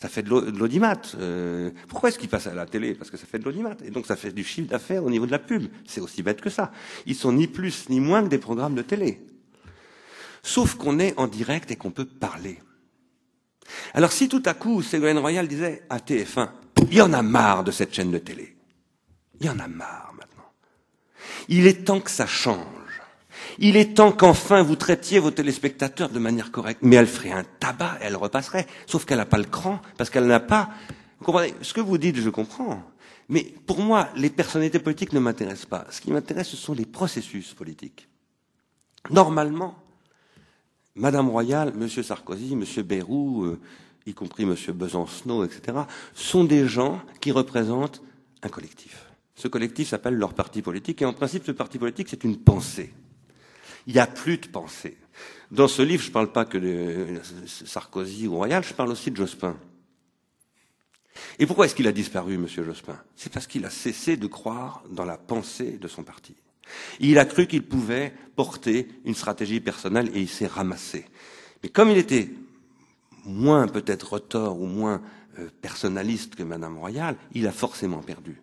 [0.02, 1.02] Ça fait de l'audimat.
[1.18, 2.96] Euh, pourquoi est-ce qu'ils passent à la télé?
[2.96, 3.76] Parce que ça fait de l'audimat.
[3.84, 5.68] Et donc ça fait du chiffre d'affaires au niveau de la pub.
[5.88, 6.72] C'est aussi bête que ça.
[7.06, 9.26] Ils sont ni plus ni moins que des programmes de télé.
[10.44, 12.60] Sauf qu'on est en direct et qu'on peut parler.
[13.94, 16.50] Alors si tout à coup Ségolène Royal disait à TF1,
[16.92, 18.56] il y en a marre de cette chaîne de télé.
[19.40, 20.52] Il y en a marre maintenant.
[21.48, 22.85] Il est temps que ça change.
[23.60, 26.82] Il est temps qu'enfin vous traitiez vos téléspectateurs de manière correcte.
[26.84, 28.68] Mais elle ferait un tabac, elle repasserait.
[28.86, 30.70] Sauf qu'elle n'a pas le cran, parce qu'elle n'a pas.
[31.20, 32.84] Vous comprenez Ce que vous dites, je comprends.
[33.30, 35.86] Mais pour moi, les personnalités politiques ne m'intéressent pas.
[35.90, 38.08] Ce qui m'intéresse, ce sont les processus politiques.
[39.10, 39.76] Normalement,
[40.96, 43.60] Madame Royal, Monsieur Sarkozy, Monsieur Bayrou, euh,
[44.06, 45.80] y compris Monsieur Besancenot, etc.,
[46.14, 48.02] sont des gens qui représentent
[48.44, 49.06] un collectif.
[49.36, 52.94] Ce collectif s'appelle leur parti politique, et en principe, ce parti politique, c'est une pensée.
[53.88, 54.98] Il n'y a plus de pensée.
[55.52, 59.12] Dans ce livre, je ne parle pas que de Sarkozy ou Royal, je parle aussi
[59.12, 59.56] de Jospin.
[61.40, 62.48] Et pourquoi est-ce qu'il a disparu, M.
[62.48, 63.00] Jospin?
[63.16, 66.36] C'est parce qu'il a cessé de croire dans la pensée de son parti.
[67.00, 71.06] Il a cru qu'il pouvait porter une stratégie personnelle et il s'est ramassé.
[71.64, 72.30] Mais comme il était
[73.26, 75.02] moins peut-être retors ou moins
[75.40, 78.42] euh, personnaliste que Madame Royal, il a forcément perdu.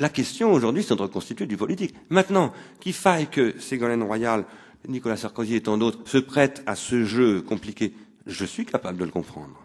[0.00, 1.94] La question aujourd'hui, c'est de reconstituer du politique.
[2.08, 4.44] Maintenant, qu'il faille que Ségolène Royal,
[4.86, 7.92] Nicolas Sarkozy et tant d'autres se prêtent à ce jeu compliqué,
[8.26, 9.60] je suis capable de le comprendre.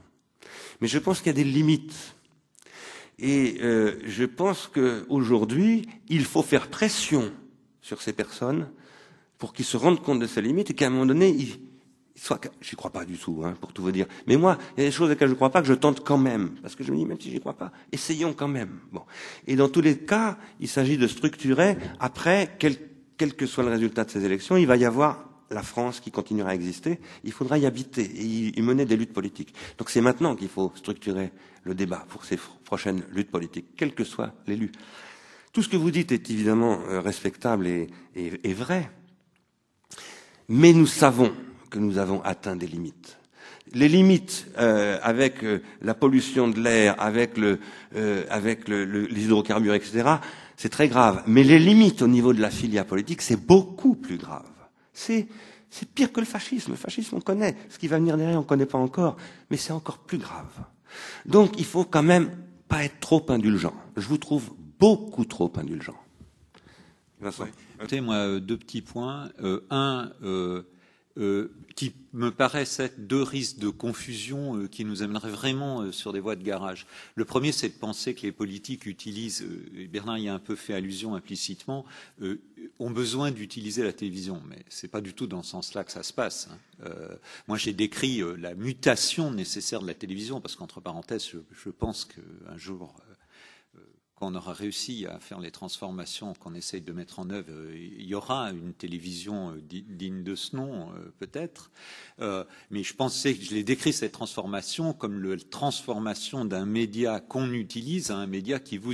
[0.81, 2.15] Mais je pense qu'il y a des limites.
[3.19, 7.31] Et euh, je pense qu'aujourd'hui, il faut faire pression
[7.81, 8.69] sur ces personnes
[9.37, 11.59] pour qu'ils se rendent compte de ces limites et qu'à un moment donné, ils,
[12.15, 14.05] soit, j'y crois pas du tout, hein, pour tout vous dire.
[14.27, 16.03] Mais moi, il y a des choses auxquelles je ne crois pas que je tente
[16.03, 18.79] quand même, parce que je me dis même si j'y crois pas, essayons quand même.
[18.91, 19.01] Bon.
[19.47, 21.77] Et dans tous les cas, il s'agit de structurer.
[21.99, 22.77] Après, quel,
[23.35, 26.49] que soit le résultat de ces élections, il va y avoir la France qui continuera
[26.49, 26.99] à exister.
[27.23, 29.53] Il faudra y habiter et y mener des luttes politiques.
[29.77, 31.31] Donc c'est maintenant qu'il faut structurer
[31.63, 34.71] le débat pour ces prochaines luttes politiques, quel que soit l'élu.
[35.51, 38.89] Tout ce que vous dites est évidemment euh, respectable et, et vrai.
[40.49, 41.31] Mais nous savons
[41.73, 43.17] que nous avons atteint des limites.
[43.73, 47.59] Les limites euh, avec euh, la pollution de l'air, avec, le,
[47.95, 50.17] euh, avec le, le, les hydrocarbures, etc.,
[50.55, 51.23] c'est très grave.
[51.25, 54.45] Mais les limites au niveau de la filia politique, c'est beaucoup plus grave.
[54.93, 55.27] C'est
[55.71, 56.73] c'est pire que le fascisme.
[56.73, 57.57] Le fascisme, on connaît.
[57.67, 59.17] Ce qui va venir derrière, on ne connaît pas encore.
[59.49, 60.51] Mais c'est encore plus grave.
[61.25, 62.29] Donc, il faut quand même
[62.67, 63.73] pas être trop indulgent.
[63.97, 65.97] Je vous trouve beaucoup trop indulgent.
[67.19, 67.45] Vincent.
[67.91, 68.01] Ouais.
[68.01, 69.29] Moi, deux petits points.
[69.41, 70.72] Euh, un, euh, euh,
[71.15, 76.13] qui me paraissent être deux risques de confusion euh, qui nous amèneraient vraiment euh, sur
[76.13, 76.85] des voies de garage.
[77.15, 79.45] Le premier, c'est de penser que les politiques utilisent,
[79.75, 81.85] et Bernard y a un peu fait allusion implicitement,
[82.79, 84.41] ont besoin d'utiliser la télévision.
[84.47, 86.49] Mais ce n'est pas du tout dans ce sens-là que ça se passe.
[86.81, 86.87] Hein.
[87.47, 92.57] moi, j'ai décrit la mutation nécessaire de la télévision, parce qu'entre parenthèses, je pense qu'un
[92.57, 92.95] jour
[94.21, 98.15] on aura réussi à faire les transformations qu'on essaye de mettre en œuvre, il y
[98.15, 101.71] aura une télévision euh, digne de ce nom, euh, peut-être.
[102.19, 107.19] Euh, mais je pensais que je l'ai décrit cette transformation comme la transformation d'un média
[107.19, 108.93] qu'on utilise à un média qui vous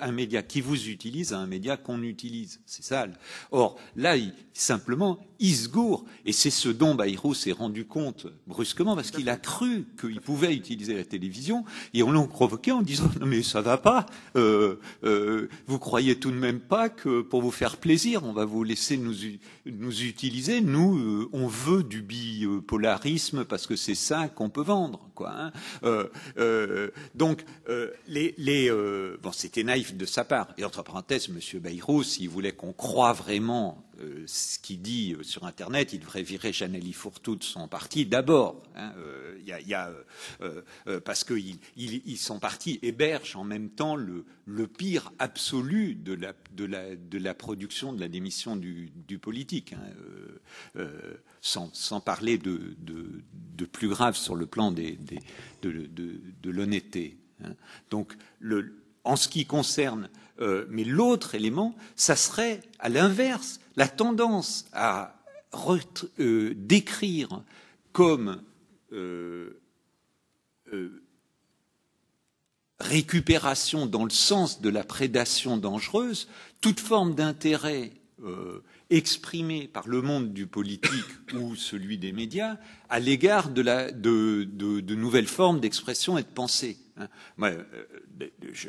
[0.00, 2.60] un média qui vous utilise à un média qu'on utilise.
[2.66, 3.06] C'est ça.
[3.50, 4.16] Or là,
[4.52, 5.68] simplement, il se
[6.24, 10.54] et c'est ce dont Bayrou s'est rendu compte brusquement parce qu'il a cru qu'il pouvait
[10.54, 14.06] utiliser la télévision, et on l'a provoqué en disant mais ça va pas.
[14.46, 18.44] Euh, euh, vous croyez tout de même pas que pour vous faire plaisir, on va
[18.44, 19.14] vous laisser nous,
[19.64, 25.10] utiliser Nous, euh, on veut du bipolarisme parce que c'est ça qu'on peut vendre.
[25.14, 27.44] Quoi, hein euh, donc,
[28.06, 28.70] les, les
[29.22, 30.48] bon, c'était naïf de sa part.
[30.58, 31.60] Et entre parenthèses, M.
[31.60, 36.22] Bayrou, s'il voulait qu'on croie vraiment euh, ce qu'il dit euh, sur Internet, il devrait
[36.22, 38.62] virer Chanel Fourtou de son parti d'abord.
[38.76, 41.34] Euh, y euh, euh, parce que
[42.16, 44.24] son parti héberge en même temps le,
[44.66, 48.90] pire absolu de la, production de la démission du,
[49.20, 49.74] politique.
[50.76, 50.86] Hein,
[51.40, 54.96] sans, sans, parler de, plus grave sur le plan de
[56.44, 57.18] l'honnêteté.
[57.44, 57.54] Hein.
[57.90, 60.08] Donc, le, en ce qui concerne
[60.40, 65.14] euh, mais l'autre élément, ça serait, à l'inverse, la tendance à
[66.20, 67.42] euh, décrire
[67.92, 68.42] comme
[68.92, 69.58] euh,
[72.78, 76.28] récupération dans le sens de la prédation dangereuse
[76.60, 77.92] toute forme d'intérêt
[78.90, 80.90] euh, exprimé par le monde du politique
[81.34, 82.56] ou celui des médias
[82.88, 86.78] à l'égard de, de, de, de nouvelles formes d'expression et de pensée.
[86.98, 87.08] Hein.
[87.42, 87.62] Euh,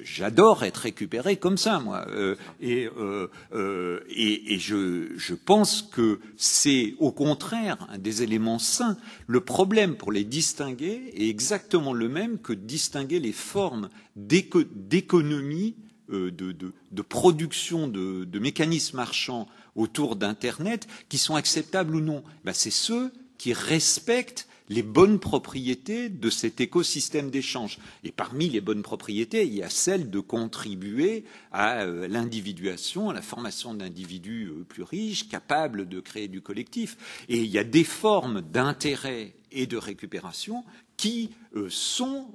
[0.04, 5.82] j'adore être récupéré comme ça, moi, euh, et, euh, euh, et, et je, je, pense
[5.82, 8.98] que c'est au contraire un des éléments sains.
[9.28, 15.76] Le problème pour les distinguer est exactement le même que distinguer les formes d'économie,
[16.10, 19.48] de, de, de, production de, de mécanismes marchands
[19.78, 22.24] autour d'Internet qui sont acceptables ou non.
[22.44, 27.80] Ben, c'est ceux qui respectent les bonnes propriétés de cet écosystème d'échange.
[28.04, 33.14] Et parmi les bonnes propriétés, il y a celle de contribuer à euh, l'individuation, à
[33.14, 36.98] la formation d'individus euh, plus riches, capables de créer du collectif.
[37.30, 40.66] Et il y a des formes d'intérêt et de récupération
[40.98, 42.28] qui euh, sont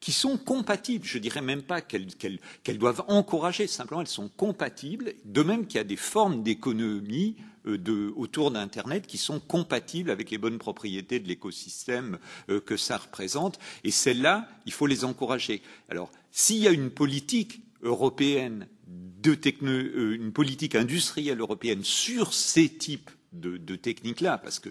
[0.00, 1.04] qui sont compatibles.
[1.04, 5.76] Je dirais même pas qu'elles qu doivent encourager, simplement elles sont compatibles, de même qu'il
[5.76, 7.36] y a des formes d'économie
[7.66, 12.76] euh, de, autour d'Internet qui sont compatibles avec les bonnes propriétés de l'écosystème euh, que
[12.76, 13.58] ça représente.
[13.84, 15.62] Et celles-là, il faut les encourager.
[15.90, 22.32] Alors, s'il y a une politique européenne de techno, euh, une politique industrielle européenne sur
[22.32, 24.70] ces types de, de techniques-là, parce que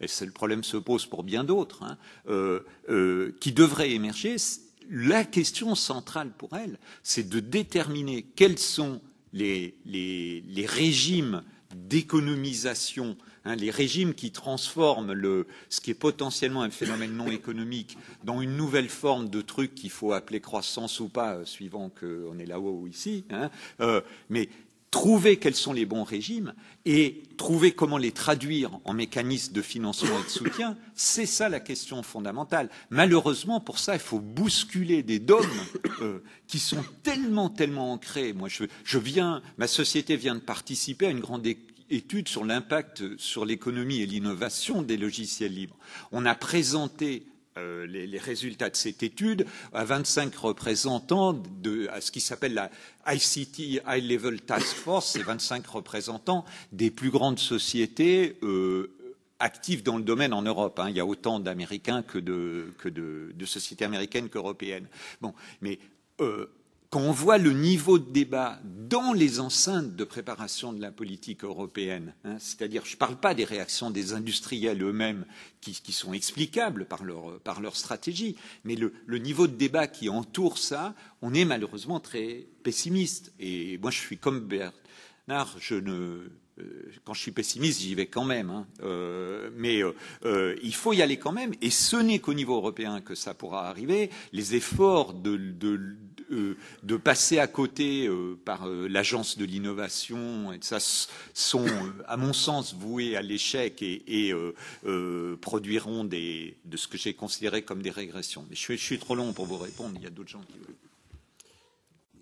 [0.00, 1.98] le problème se pose pour bien d'autres, hein,
[2.28, 4.36] euh, euh, qui devraient émerger,
[4.88, 9.00] la question centrale pour elle, c'est de déterminer quels sont
[9.32, 9.74] les,
[10.66, 11.42] régimes
[11.74, 13.16] d'économisation
[13.48, 15.14] Hein, les régimes qui transforment
[15.70, 19.90] ce qui est potentiellement un phénomène non économique dans une nouvelle forme de truc qu'il
[19.90, 23.24] faut appeler croissance ou pas, euh, suivant qu'on est là-haut ou ici.
[23.30, 24.02] Hein, euh,
[24.90, 30.18] trouver quels sont les bons régimes et trouver comment les traduire en mécanismes de financement
[30.20, 32.70] et de soutien, c'est ça la question fondamentale.
[32.90, 35.46] Malheureusement, pour ça, il faut bousculer des dogmes
[36.00, 38.32] euh, qui sont tellement, tellement ancrés.
[38.32, 41.46] Moi, je, je, viens, ma société vient de participer à une grande
[41.90, 45.76] étude sur l'impact sur l'économie et l'innovation des logiciels libres.
[46.12, 47.26] On a présenté
[47.58, 52.70] euh, les, résultats de cette étude à 25 représentants de ce qui s'appelle la
[53.06, 58.94] ICT High Level Task Force, c'est 25 représentants des plus grandes sociétés euh,
[59.38, 60.78] actives dans le domaine en Europe.
[60.78, 60.90] Hein.
[60.90, 64.88] Il y a autant d'Américains que, de, sociétés américaines qu'européennes.
[65.20, 65.78] Bon, mais
[66.20, 66.50] euh,
[66.90, 71.44] quand on voit le niveau de débat dans les enceintes de préparation de la politique
[71.44, 75.26] européenne, hein, c'est-à-dire, je ne parle pas des réactions des industriels eux-mêmes
[75.60, 79.86] qui, qui, sont explicables par leur, par leur stratégie, mais le, le, niveau de débat
[79.86, 83.32] qui entoure ça, on est malheureusement très pessimiste.
[83.38, 86.30] Et moi, je suis comme Bernard, je ne,
[87.04, 88.50] quand je suis pessimiste, j'y vais quand même.
[88.50, 88.66] Hein.
[88.82, 89.82] Euh, mais
[90.24, 91.52] euh, il faut y aller quand même.
[91.60, 94.10] Et ce n'est qu'au niveau européen que ça pourra arriver.
[94.32, 95.96] Les efforts de, de, euh,
[96.30, 101.66] de passer à côté euh, par euh, l'agence de l'innovation et ça sont,
[102.06, 104.34] à mon sens, voués à l'échec et,
[105.40, 108.44] produiront des, de ce que j'ai considéré comme des régressions.
[108.48, 109.92] Mais je suis, je suis, trop long pour vous répondre.
[109.96, 110.76] Il y a d'autres gens qui veulent.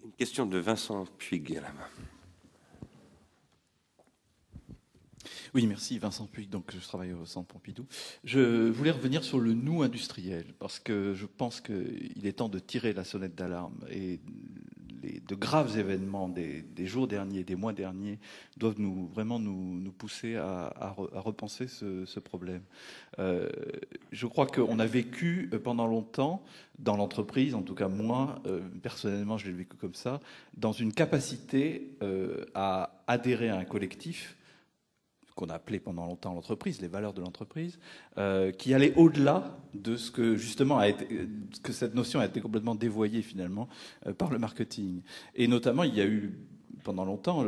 [0.04, 2.05] Une question de Vincent Puig à la main.
[5.54, 7.86] Oui, merci Vincent Puig, donc je travaille au Centre Pompidou.
[8.24, 12.58] Je voulais revenir sur le nous industriel, parce que je pense qu'il est temps de
[12.58, 13.78] tirer la sonnette d'alarme.
[13.90, 14.20] Et
[15.02, 18.18] les, de graves événements des, jours derniers, des mois derniers,
[18.56, 22.62] doivent nous, vraiment nous, pousser à, repenser ce, problème.
[23.18, 23.48] Euh,
[24.10, 26.42] je crois qu'on a vécu pendant longtemps
[26.78, 30.20] dans l'entreprise, en tout cas moi, euh, personnellement je l'ai vécu comme ça,
[30.56, 34.36] dans une capacité euh, à adhérer à un collectif
[35.36, 37.78] qu'on a appelé pendant longtemps l'entreprise, les valeurs de l'entreprise,
[38.18, 41.06] euh, qui allait au-delà de ce que justement été,
[41.62, 43.68] que cette notion a été complètement dévoyée finalement
[44.06, 45.02] euh, par le marketing.
[45.34, 46.32] Et notamment, il y a eu
[46.82, 47.44] pendant longtemps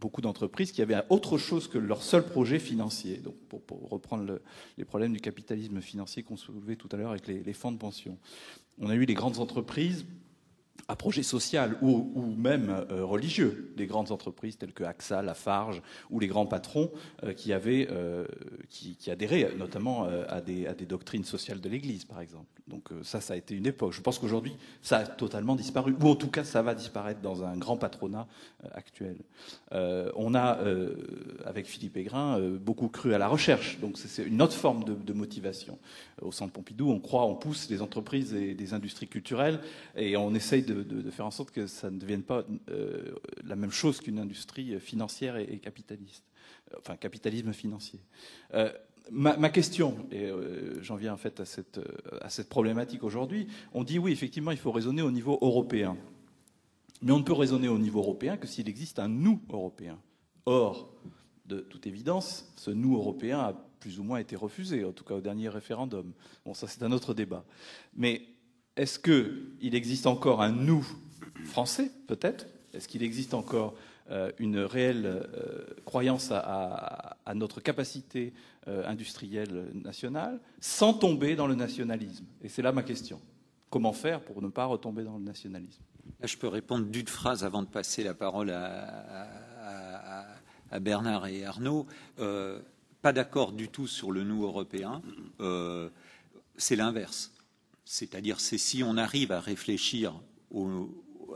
[0.00, 3.16] beaucoup d'entreprises qui avaient autre chose que leur seul projet financier.
[3.16, 4.38] Donc, pour, reprendre
[4.78, 8.16] les problèmes du capitalisme financier qu'on soulevait tout à l'heure avec les fonds de pension,
[8.78, 10.06] on a eu les grandes entreprises
[10.88, 16.20] à projet social ou, même euh, religieux, des grandes entreprises telles que AXA, Lafarge ou
[16.20, 16.90] les grands patrons
[17.22, 18.26] euh, qui avaient, euh,
[18.68, 22.46] qui, adhéraient notamment à des, à, des, doctrines sociales de l'Église, par exemple.
[22.66, 23.92] Donc ça, ça a été une époque.
[23.92, 27.44] Je pense qu'aujourd'hui, ça a totalement disparu, ou en tout cas, ça va disparaître dans
[27.44, 28.26] un grand patronat
[28.72, 29.16] actuel.
[29.70, 30.58] on a,
[31.44, 33.78] avec Philippe Aigrin, beaucoup cru à la recherche.
[33.80, 35.78] Donc c'est une autre forme de, de, motivation.
[36.22, 39.60] Au Centre Pompidou, on croit, on pousse les entreprises et des industries culturelles,
[39.94, 43.14] et on essaye de de, faire en sorte que ça ne devienne pas euh,
[43.44, 46.24] la même chose qu'une industrie financière et, capitaliste,
[46.78, 48.00] enfin capitalisme financier.
[48.54, 48.72] Euh,
[49.10, 51.80] ma, question, et euh, j'en viens en fait à cette,
[52.20, 55.96] à cette problématique aujourd'hui, on dit oui, effectivement, il faut raisonner au niveau européen.
[57.02, 59.98] Mais on ne peut raisonner au niveau européen que s'il existe un nous européen.
[60.46, 60.94] Or,
[61.46, 65.14] de toute évidence, ce nous européen a plus ou moins été refusé, en tout cas
[65.14, 66.12] au dernier référendum.
[66.46, 67.44] Bon, ça c'est un autre débat.
[67.94, 68.22] Mais
[68.76, 70.86] est-ce qu'il existe encore un nous
[71.44, 72.46] français, peut-être?
[72.72, 73.74] Est-ce qu'il existe encore
[74.10, 78.32] euh, une réelle euh, croyance à, notre capacité
[78.68, 82.24] euh, industrielle nationale sans tomber dans le nationalisme?
[82.42, 83.20] Et c'est là ma question.
[83.70, 85.82] Comment faire pour ne pas retomber dans le nationalisme?
[86.22, 89.28] Je peux répondre d'une phrase avant de passer la parole à,
[90.80, 91.86] Bernard et Arnaud.
[92.16, 95.02] Pas d'accord du tout sur le nous européen.
[96.56, 97.33] C'est l'inverse
[97.84, 100.14] c'est-à-dire, c'est si on arrive à réfléchir,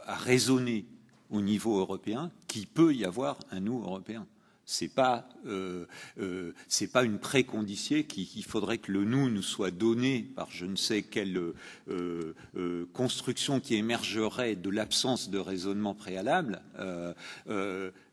[0.04, 0.86] à raisonner
[1.30, 4.26] au niveau européen, qu'il peut y avoir un nous européen.
[4.70, 5.86] C'est pas euh,
[6.20, 6.52] euh,
[6.92, 11.02] pas une précondition qu'il faudrait que le nous nous soit donné par je ne sais
[11.02, 11.54] quelle
[11.88, 12.34] euh
[12.92, 16.60] construction qui émergerait de l'absence de raisonnement préalable.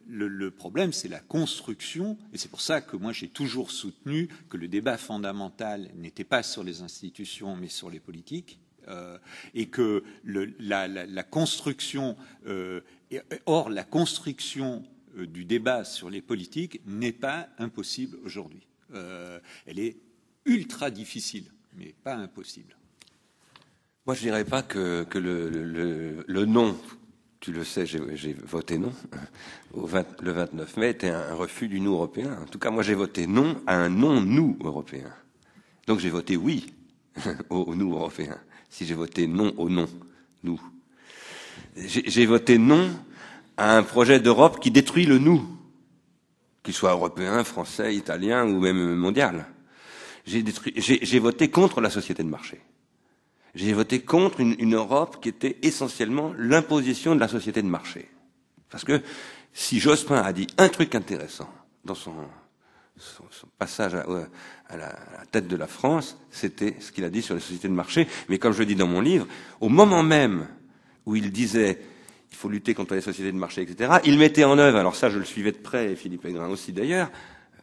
[0.08, 4.58] Le, problème, c'est la construction, et c'est pour ça que moi j'ai toujours soutenu que
[4.58, 9.18] le débat fondamental n'était pas sur les institutions, mais sur les politiques, euh,
[9.56, 12.82] et que la, construction, euh,
[13.45, 14.84] or la construction
[15.18, 18.68] euh, du débat sur les politiques n'est pas impossible aujourd'hui.
[19.66, 19.97] Elle est
[20.45, 22.78] ultra difficile, mais pas impossible.
[24.06, 26.78] Moi, je dirais pas que, que le, le, le, nom
[27.46, 28.91] tu le sais, j'ai voté non.
[29.72, 29.88] Au
[30.22, 32.39] le 29 mai était un refus du nous européen.
[32.41, 35.14] En tout cas, moi, j'ai voté non à un non-nous européen.
[35.86, 36.74] Donc j'ai voté oui
[37.52, 38.39] au nous européen.
[38.68, 39.88] Si j'ai voté non au non,
[40.43, 40.60] nous.
[41.78, 42.89] J'ai voté non
[43.58, 45.48] à un projet d'Europe qui détruit le nous,
[46.64, 49.46] qu'il soit européen, français, italien ou même mondial.
[50.26, 52.60] J'ai voté contre la société de marché.
[53.56, 58.10] J'ai voté contre une, Europe qui était essentiellement l'imposition de la société de marché.
[58.70, 59.01] Parce que
[59.53, 61.49] si Jospin a dit un truc intéressant
[61.86, 62.14] dans son,
[63.58, 64.93] passage à, la,
[65.32, 68.08] tête de la France, c'était ce qu'il a dit sur les sociétés de marché.
[68.28, 69.26] Mais comme je le dis dans mon livre,
[69.62, 70.47] au moment même
[71.06, 71.80] où il disait
[72.32, 75.10] il faut lutter contre les sociétés de marché, etc., il mettait en œuvre, alors ça
[75.10, 77.10] je le suivais de près, Philippe Aigrin aussi d'ailleurs,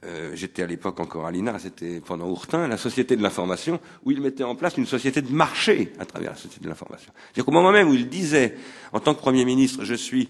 [0.04, 4.10] euh, j'étais à l'époque encore à l'INA, c'était pendant Ourtin, la société de l'information, où
[4.10, 7.12] il mettait en place une société de marché à travers la société de l'information.
[7.16, 8.56] C'est-à-dire qu'au moment même où il disait,
[8.92, 10.28] en tant que Premier ministre, je suis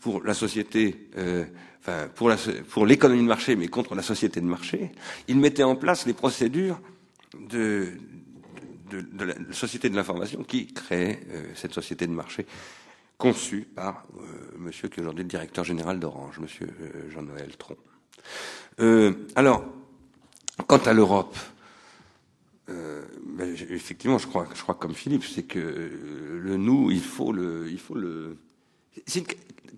[0.00, 1.44] pour la société, euh,
[1.80, 2.36] enfin pour, la,
[2.68, 4.92] pour l'économie de marché, mais contre la société de marché,
[5.28, 6.80] il mettait en place les procédures
[7.48, 7.88] de,
[8.90, 12.46] de, de la société de l'information qui créait euh, cette société de marché
[13.16, 17.76] conçue par euh, monsieur qui est aujourd'hui le directeur général d'Orange, monsieur euh, Jean-Noël Tron.
[18.80, 19.64] Euh, alors,
[20.66, 21.36] quant à l'Europe,
[22.68, 27.32] euh, ben, effectivement, je crois, je crois comme Philippe, c'est que le nous, il faut
[27.32, 28.36] le, il faut le.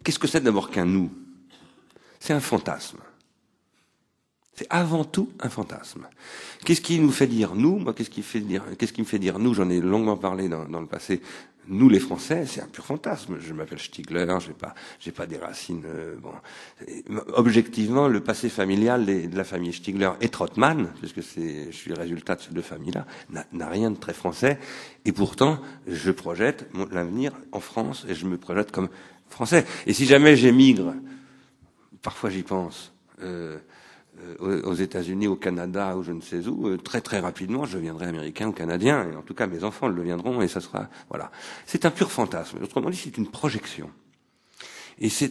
[0.04, 1.10] Qu'est-ce que c'est d'abord qu'un nous?
[2.20, 2.98] C'est un fantasme.
[4.54, 6.06] C'est avant tout un fantasme.
[6.64, 7.78] Qu'est-ce qui nous fait dire nous?
[7.78, 9.52] Moi, qu'est-ce qui me fait dire nous?
[9.52, 11.20] J'en ai longuement parlé dans le passé
[11.68, 13.36] nous les Français, c'est un pur fantasme.
[13.40, 15.82] Je m'appelle Stigler, j'ai pas, j'ai pas des racines.
[15.86, 16.32] Euh, bon,
[17.34, 21.96] objectivement, le passé familial de la famille Stigler et Trottmann, puisque c'est, je suis le
[21.98, 23.06] résultat de ces deux familles-là,
[23.52, 24.58] n'a rien de très français.
[25.04, 28.88] Et pourtant, je projette l'avenir en France et je me projette comme
[29.28, 29.64] français.
[29.86, 30.94] Et si jamais j'émigre,
[32.02, 32.92] parfois j'y pense.
[33.22, 33.58] Euh,
[34.40, 38.48] aux États-Unis, au Canada, ou je ne sais où, très très rapidement, je deviendrai américain
[38.48, 41.30] ou canadien, et en tout cas mes enfants le deviendront, et ça sera voilà.
[41.66, 42.58] C'est un pur fantasme.
[42.62, 43.90] Autrement dit, c'est une projection.
[44.98, 45.30] Et c'est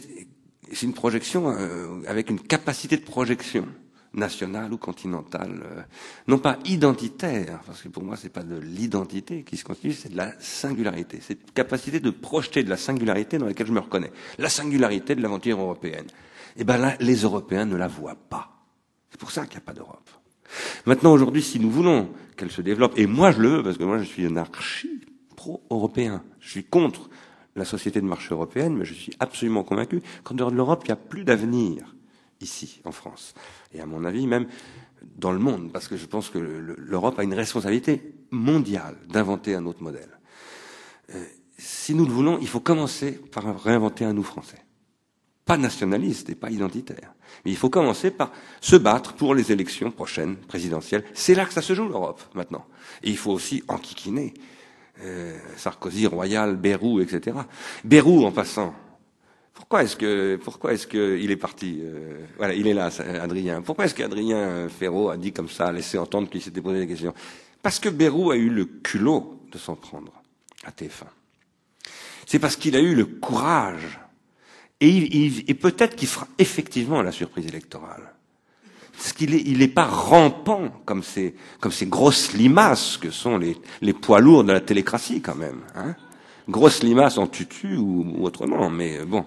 [0.82, 3.66] une projection euh, avec une capacité de projection
[4.14, 5.82] nationale ou continentale, euh,
[6.26, 10.08] non pas identitaire, parce que pour moi c'est pas de l'identité qui se constitue, c'est
[10.10, 14.10] de la singularité, cette capacité de projeter de la singularité dans laquelle je me reconnais,
[14.38, 16.06] la singularité de l'aventure européenne.
[16.56, 18.55] Et ben là, les Européens ne la voient pas.
[19.10, 20.10] C'est pour ça qu'il n'y a pas d'Europe.
[20.84, 23.84] Maintenant, aujourd'hui, si nous voulons qu'elle se développe, et moi je le veux, parce que
[23.84, 25.00] moi je suis un archi
[25.34, 27.08] pro-européen, je suis contre
[27.56, 30.88] la société de marché européenne, mais je suis absolument convaincu qu'en dehors de l'Europe, il
[30.88, 31.94] n'y a plus d'avenir
[32.40, 33.34] ici, en France.
[33.72, 34.46] Et à mon avis, même
[35.16, 39.64] dans le monde, parce que je pense que l'Europe a une responsabilité mondiale d'inventer un
[39.66, 40.20] autre modèle.
[41.14, 41.24] Euh,
[41.56, 44.66] si nous le voulons, il faut commencer par réinventer un nous français
[45.46, 47.14] pas nationaliste et pas identitaire.
[47.44, 51.04] Mais il faut commencer par se battre pour les élections prochaines présidentielles.
[51.14, 52.66] C'est là que ça se joue l'Europe maintenant.
[53.02, 54.34] Et il faut aussi enquiquiner
[55.02, 57.36] euh, Sarkozy, Royal, Bérou, etc.
[57.84, 58.74] Bérou, en passant.
[59.52, 62.90] Pourquoi est-ce que pourquoi est-ce que il est parti euh, Voilà, il est là,
[63.22, 63.62] Adrien.
[63.62, 67.14] Pourquoi est-ce qu'Adrien Ferraud a dit comme ça, laissé entendre qu'il s'était posé des questions?
[67.62, 70.12] Parce que Bérou a eu le culot de s'en prendre
[70.64, 71.06] à TF1.
[72.26, 73.98] C'est parce qu'il a eu le courage
[74.80, 78.12] et, peut-être qu'il fera effectivement la surprise électorale.
[78.96, 81.34] Parce qu'il n'est il est pas rampant comme ces,
[81.82, 85.60] grosses limaces que sont les, poids lourds de la télécratie quand même.
[85.74, 85.94] Hein
[86.48, 89.24] grosses limaces en tutu ou, autrement, mais bon.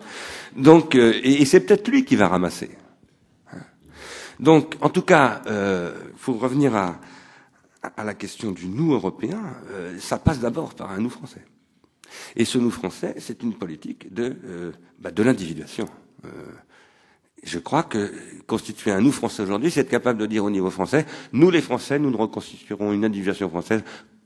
[0.56, 2.72] Donc, euh, et, c'est peut-être lui qui va ramasser.
[3.52, 3.60] Hein
[4.39, 5.91] Donc, en tout cas, euh,
[6.22, 6.95] pour revenir à,
[7.97, 9.41] à la question du nous européen,
[9.72, 11.43] euh, ça passe d'abord par un nous français.
[12.36, 15.86] Et ce nous français, c'est une politique de, euh, bah, de l'individuation.
[16.26, 16.30] Euh,
[17.43, 18.12] je crois que
[18.47, 21.62] constituer un nous français aujourd'hui, c'est être capable de dire au niveau français, nous les
[21.62, 23.84] Français, nous ne reconstituerons une individuation française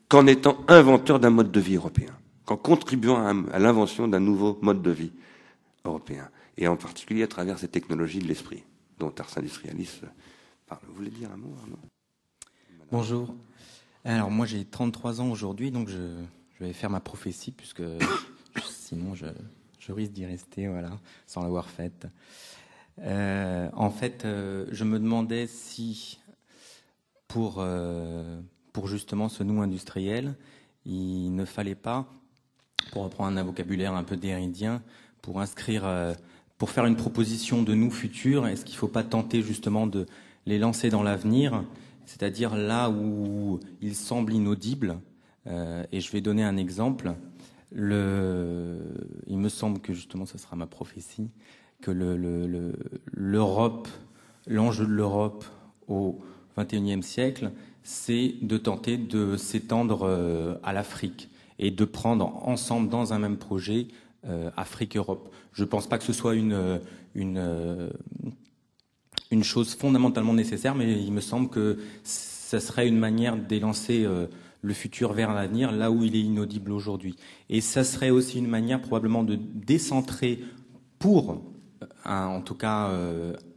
[0.07, 2.09] qu'en étant inventeurs d'un mode de vie européen,
[2.45, 5.11] qu'en contribuant à, l'invention d'un nouveau mode de vie
[5.85, 8.63] européen, et en particulier à travers ces technologies de l'esprit
[8.99, 10.01] dont Ars Industrialis
[10.67, 10.81] parle.
[10.87, 11.55] Vous voulez dire un mot,
[12.91, 13.33] Bonjour.
[14.05, 15.97] Alors moi j'ai 33 ans aujourd'hui, donc je,
[16.59, 17.83] je vais faire ma prophétie, puisque
[18.69, 19.25] sinon je,
[19.91, 20.91] risque d'y rester, voilà,
[21.27, 22.07] sans l'avoir faite.
[22.99, 26.19] Euh, en fait, euh, je me demandais si,
[27.27, 28.39] pour, euh,
[28.71, 30.35] pour justement ce nous industriel,
[30.85, 32.07] il ne fallait pas,
[32.91, 34.81] pour reprendre un vocabulaire un peu déridien,
[35.21, 35.85] pour inscrire,
[36.57, 40.05] pour faire une proposition de nous futurs, est-ce qu'il ne faut pas tenter justement de
[40.45, 41.63] les lancer dans l'avenir,
[42.05, 44.99] c'est-à-dire là où il semble inaudible,
[45.47, 47.13] euh, et je vais donner un exemple.
[47.71, 48.77] le,
[49.27, 51.29] il me semble que justement, ce sera ma prophétie,
[51.81, 51.91] que
[53.13, 53.87] l'Europe,
[54.47, 55.45] le, l'enjeu de l'Europe
[55.87, 56.19] au
[56.57, 57.51] XXIe siècle,
[57.83, 61.29] c'est de tenter de s'étendre euh, à l'Afrique
[61.59, 63.87] et de prendre ensemble dans un même projet
[64.25, 65.33] euh, Afrique-Europe.
[65.51, 66.79] Je ne pense pas que ce soit une
[69.41, 74.07] chose fondamentalement nécessaire, mais il me semble que ça serait une manière d'élancer
[74.63, 77.15] le futur vers l'avenir, là où il est inaudible aujourd'hui.
[77.49, 80.39] Et ça serait aussi une manière probablement de décentrer
[80.97, 81.43] pour,
[82.05, 82.89] en tout cas,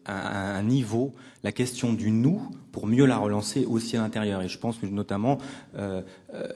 [0.04, 2.42] à un niveau la question du nous
[2.72, 4.42] pour mieux la relancer aussi à l'intérieur.
[4.42, 5.38] Et je pense que notamment,
[5.76, 6.02] euh,
[6.34, 6.48] euh,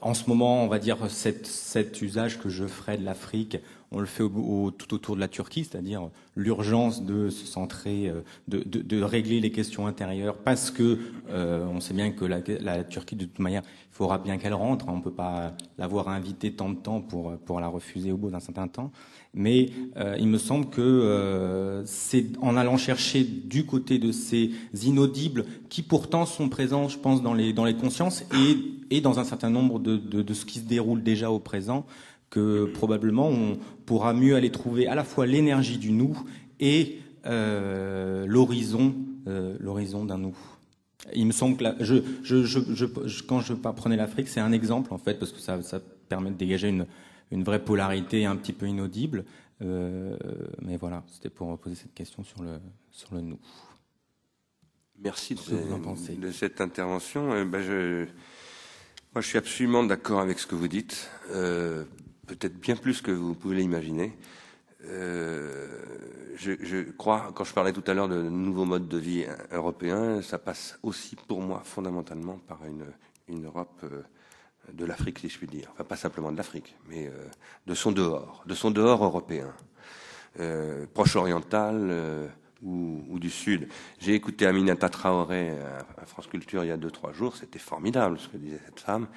[0.00, 3.58] en ce moment, on va dire cet usage que je ferai de l'Afrique,
[3.92, 9.02] on le fait tout autour de la Turquie, c'est-à-dire l'urgence de se centrer, euh, de,
[9.02, 10.98] régler les questions intérieures, parce que
[11.30, 14.86] euh, on sait bien que la, Turquie, de toute manière, il faudra bien qu'elle rentre.
[14.88, 18.40] On ne peut pas l'avoir invitée tant de temps pour, la refuser au bout d'un
[18.40, 18.90] certain temps.
[19.34, 24.50] Mais euh, il me semble que c'est en allant chercher du côté de ces
[24.82, 28.56] inaudibles qui pourtant sont présents, je pense, dans les, consciences et,
[28.90, 31.86] et dans un certain nombre de, ce qui se déroule déjà au présent,
[32.36, 36.22] que probablement on pourra mieux aller trouver à la fois l'énergie du nous
[36.60, 38.94] et euh, l'horizon,
[39.26, 40.36] euh, l'horizon d'un nous.
[41.14, 44.98] Il me semble que je, je, je, quand je prenais l'Afrique, c'est un exemple en
[44.98, 45.80] fait, parce que ça, ça
[46.10, 46.86] permet de dégager une,
[47.30, 49.24] une vraie polarité un petit peu inaudible.
[49.62, 50.18] Euh,
[50.60, 52.58] mais voilà, c'était pour poser cette question sur le,
[52.90, 53.38] sur le nous.
[54.98, 57.46] Merci de, de, cette intervention.
[57.46, 58.06] Ben je,
[59.14, 61.84] moi, je suis absolument d'accord avec ce que vous dites, euh,
[62.26, 64.16] peut-être bien plus que vous pouvez l'imaginer.
[64.84, 65.66] Euh,
[66.36, 70.38] je, crois, quand je parlais tout à l'heure de nouveaux modes de vie européens, ça
[70.38, 74.02] passe aussi pour moi fondamentalement par une, Europe euh,
[74.72, 75.68] de l'Afrique, si je puis dire.
[75.72, 77.28] Enfin, pas simplement de l'Afrique, mais euh,
[77.66, 79.52] de son dehors, de son dehors européen,
[80.92, 82.30] proche oriental
[82.62, 83.68] ou, ou, du Sud.
[83.98, 87.34] J'ai écouté Aminata Traoré à, à, France Culture il y a deux, trois jours.
[87.36, 89.08] C'était formidable ce que disait cette femme.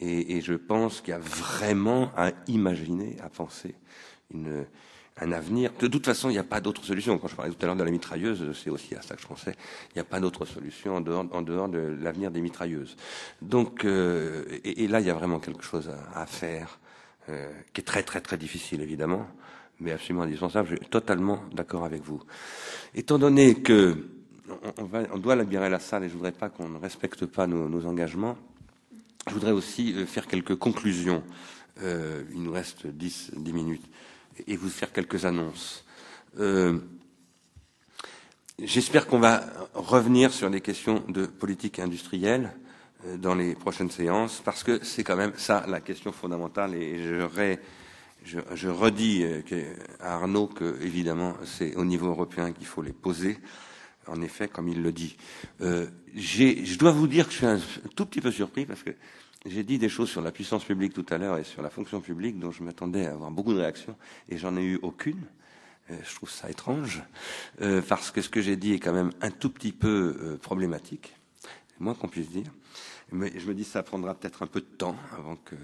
[0.00, 3.74] Et, et je pense qu'il y a vraiment à imaginer, à penser
[4.32, 4.66] une
[5.20, 5.72] un avenir.
[5.78, 7.18] De toute façon, il n'y a pas d'autre solution.
[7.18, 9.26] Quand je parlais tout à l'heure de la mitrailleuse, c'est aussi à ça que je
[9.26, 9.54] pensais.
[9.90, 12.96] Il n'y a pas d'autre solution en dehors, en dehors de l'avenir des mitrailleuses.
[13.42, 16.78] Donc, euh, et, là, il y a vraiment quelque chose à, à faire,
[17.28, 19.26] euh, qui est très très très difficile évidemment,
[19.78, 20.68] mais absolument indispensable.
[20.70, 22.22] Je suis totalement d'accord avec vous.
[22.94, 24.06] Étant donné que
[24.78, 27.46] on, va, on doit libérer la salle et je voudrais pas qu'on ne respecte pas
[27.46, 28.36] nos, nos, engagements,
[29.28, 31.22] je voudrais aussi euh, faire quelques conclusions.
[31.82, 33.84] Euh, il nous reste 10, 10 minutes
[34.46, 35.84] et vous faire quelques annonces.
[36.38, 36.78] Euh,
[38.62, 39.42] J'espère qu'on va
[39.72, 42.52] revenir sur les questions de politique industrielle
[43.06, 46.74] euh, dans les prochaines séances, parce que c'est quand même ça la question fondamentale.
[46.74, 47.58] Et je, ré,
[48.22, 49.40] je, je redis euh,
[49.98, 53.38] à Arnaud que, évidemment, c'est au niveau européen qu'il faut les poser.
[54.06, 55.16] En effet, comme il le dit.
[55.60, 55.86] Euh,
[56.16, 57.60] je dois vous dire que je suis un
[57.94, 58.90] tout petit peu surpris parce que
[59.46, 62.00] j'ai dit des choses sur la puissance publique tout à l'heure et sur la fonction
[62.00, 63.96] publique dont je m'attendais à avoir beaucoup de réactions
[64.28, 65.24] et j'en ai eu aucune.
[65.90, 67.02] Euh, je trouve ça étrange
[67.62, 70.36] euh, parce que ce que j'ai dit est quand même un tout petit peu euh,
[70.36, 71.14] problématique,
[71.78, 72.50] moins qu'on puisse dire.
[73.12, 75.56] Mais je me dis que ça prendra peut-être un peu de temps avant que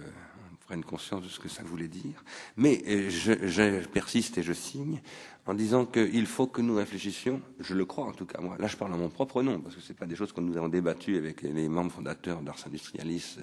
[0.66, 2.24] prenne conscience de ce que ça voulait dire.
[2.56, 5.00] Mais je, je persiste et je signe
[5.46, 8.66] en disant qu'il faut que nous réfléchissions, je le crois en tout cas, moi, là
[8.66, 10.68] je parle en mon propre nom, parce que ce pas des choses que nous avons
[10.68, 13.38] débattues avec les membres fondateurs d'Ars Industrialis,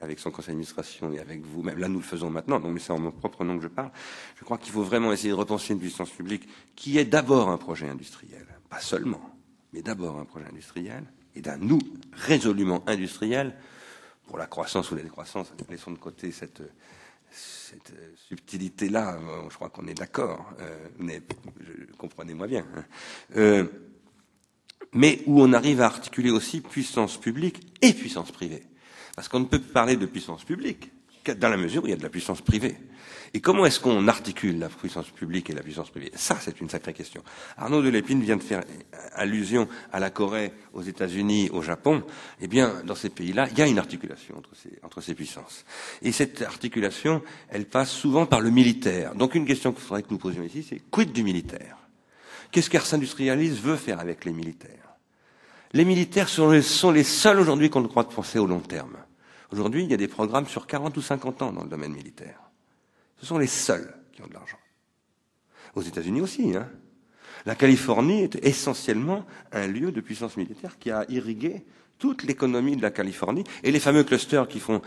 [0.00, 2.92] avec son conseil d'administration et avec vous, même là nous le faisons maintenant, donc c'est
[2.92, 3.90] en mon propre nom que je parle,
[4.38, 7.58] je crois qu'il faut vraiment essayer de repenser une puissance publique qui est d'abord un
[7.58, 9.30] projet industriel, pas seulement,
[9.74, 11.04] mais d'abord un projet industriel,
[11.34, 11.80] et d'un nous
[12.12, 13.54] résolument industriel,
[14.26, 16.62] pour la croissance ou la décroissance, laissons de côté cette
[17.30, 17.92] cette
[18.28, 19.18] subtilité-là,
[19.50, 21.20] je crois qu'on est d'accord, euh, mais
[21.98, 22.64] comprenez-moi bien.
[22.76, 22.84] Hein.
[23.36, 23.64] Euh,
[24.92, 28.62] mais où on arrive à articuler aussi puissance publique et puissance privée.
[29.14, 30.95] Parce qu'on ne peut parler de puissance publique que
[31.32, 32.76] dans la mesure où il y a de la puissance privée.
[33.34, 36.10] Et comment est-ce qu'on articule la puissance publique et la puissance privée?
[36.14, 37.22] Ça, c'est une sacrée question.
[37.56, 38.62] Arnaud de Lépine vient de faire
[39.14, 42.02] allusion à la Corée, aux États-Unis, au Japon.
[42.40, 44.36] Eh bien, dans ces pays-là, il y a une articulation
[44.82, 45.64] entre ces, puissances.
[46.02, 49.14] Et cette articulation, elle passe souvent par le militaire.
[49.14, 51.76] Donc, une question qu'il faudrait que nous posions ici, c'est quid du militaire?
[52.50, 54.94] Qu'est-ce qu'Ars Industrialis veut faire avec les militaires?
[55.72, 58.96] Les militaires sont les, sont les seuls aujourd'hui qu'on ne croit penser au long terme.
[59.52, 62.40] Aujourd'hui, il y a des programmes sur 40 ou 50 ans dans le domaine militaire.
[63.18, 64.58] Ce sont les seuls qui ont de l'argent.
[65.74, 66.56] Aux États-Unis aussi.
[66.56, 66.68] Hein.
[67.44, 71.64] La Californie est essentiellement un lieu de puissance militaire qui a irrigué
[71.98, 73.44] toute l'économie de la Californie.
[73.62, 74.82] Et les fameux clusters qui font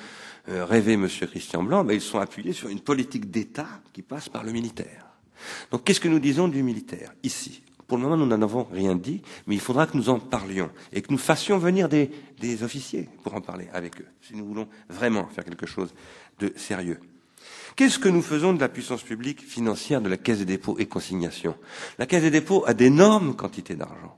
[0.50, 1.08] euh, rêver M.
[1.08, 5.06] Christian Blanc, ben, ils sont appuyés sur une politique d'État qui passe par le militaire.
[5.72, 7.14] Donc qu'est-ce que nous disons du militaire?
[7.24, 10.20] Ici Pour le moment, nous n'en avons rien dit, mais il faudra que nous en
[10.20, 14.36] parlions et que nous fassions venir des, des officiers pour en parler avec eux, si
[14.36, 15.92] nous voulons vraiment faire quelque chose
[16.38, 17.00] de sérieux.
[17.76, 20.86] Qu'est-ce que nous faisons de la puissance publique financière de la Caisse des dépôts et
[20.86, 21.56] consignations?
[21.98, 24.16] La Caisse des dépôts a d'énormes quantités d'argent.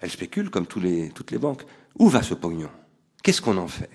[0.00, 1.64] Elle spécule comme toutes les banques.
[1.98, 2.70] Où va ce pognon?
[3.24, 3.90] Qu'est-ce qu'on en fait?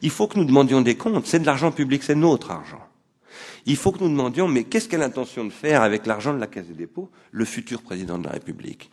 [0.00, 1.26] Il faut que nous demandions des comptes.
[1.26, 2.80] C'est de l'argent public, c'est notre argent.
[3.66, 6.38] Il faut que nous demandions, mais qu'est-ce qu'elle a l'intention de faire avec l'argent de
[6.38, 8.90] la Caisse des dépôts, le futur président de la République?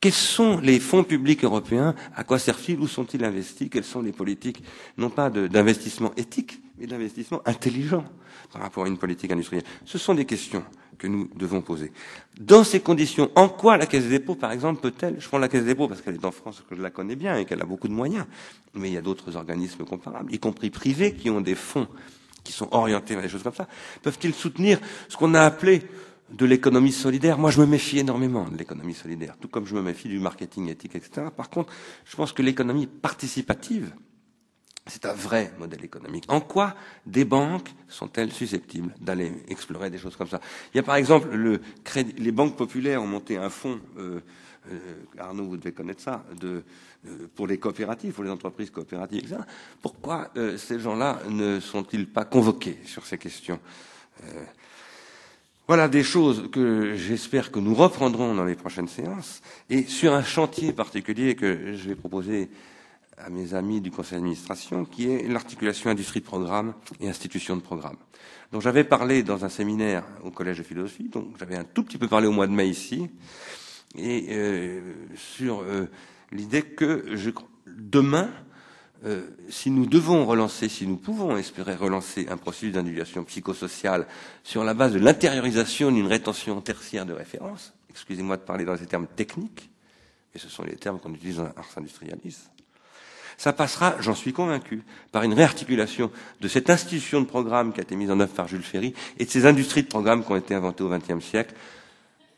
[0.00, 1.94] Quels sont les fonds publics européens?
[2.16, 3.68] À quoi servent-ils Où sont-ils investis?
[3.70, 4.62] Quelles sont les politiques,
[4.98, 8.04] non pas d'investissement éthique, mais d'investissement intelligent
[8.52, 9.62] par rapport à une politique industrielle.
[9.84, 10.64] Ce sont des questions
[10.98, 11.92] que nous devons poser.
[12.40, 15.48] Dans ces conditions, en quoi la Caisse des dépôts, par exemple, peut-elle, je prends la
[15.48, 17.62] Caisse des dépôts parce qu'elle est en France, que je la connais bien et qu'elle
[17.62, 18.26] a beaucoup de moyens,
[18.74, 21.88] mais il y a d'autres organismes comparables, y compris privés, qui ont des fonds
[22.44, 23.68] qui sont orientés vers des choses comme ça,
[24.02, 25.82] peuvent-ils soutenir ce qu'on a appelé
[26.30, 27.38] de l'économie solidaire?
[27.38, 30.68] Moi, je me méfie énormément de l'économie solidaire, tout comme je me méfie du marketing
[30.68, 31.28] éthique, etc.
[31.36, 31.72] Par contre,
[32.04, 33.92] je pense que l'économie participative,
[34.86, 36.24] c'est un vrai modèle économique.
[36.28, 36.74] En quoi
[37.06, 40.40] des banques sont-elles susceptibles d'aller explorer des choses comme ça?
[40.74, 44.20] Il y a par exemple le crédit, les banques populaires ont monté un fonds, euh,
[45.18, 46.62] Arnaud, vous devez connaître ça, de,
[47.06, 49.40] euh, pour les coopératives, pour les entreprises coopératives, etc.
[49.80, 53.58] Pourquoi euh, ces gens-là ne sont-ils pas convoqués sur ces questions
[54.22, 54.44] euh,
[55.66, 60.22] Voilà des choses que j'espère que nous reprendrons dans les prochaines séances et sur un
[60.22, 62.50] chantier particulier que je vais proposer
[63.18, 67.62] à mes amis du conseil d'administration, qui est l'articulation industrie de programme et institution de
[67.62, 67.96] programme.
[68.52, 71.98] Donc j'avais parlé dans un séminaire au collège de philosophie, donc j'avais un tout petit
[71.98, 73.08] peu parlé au mois de mai ici,
[73.96, 74.80] et euh,
[75.16, 75.88] sur euh,
[76.30, 77.30] l'idée que je,
[77.66, 78.30] demain,
[79.04, 84.06] euh, si nous devons relancer, si nous pouvons espérer relancer un processus d'individuation psychosociale
[84.44, 88.86] sur la base de l'intériorisation d'une rétention tertiaire de référence, excusez-moi de parler dans ces
[88.86, 89.70] termes techniques,
[90.34, 92.38] et ce sont les termes qu'on utilise dans Ars Industrialis,
[93.36, 97.82] ça passera, j'en suis convaincu, par une réarticulation de cette institution de programme qui a
[97.82, 100.36] été mise en œuvre par Jules Ferry et de ces industries de programme qui ont
[100.36, 101.54] été inventées au XXe siècle,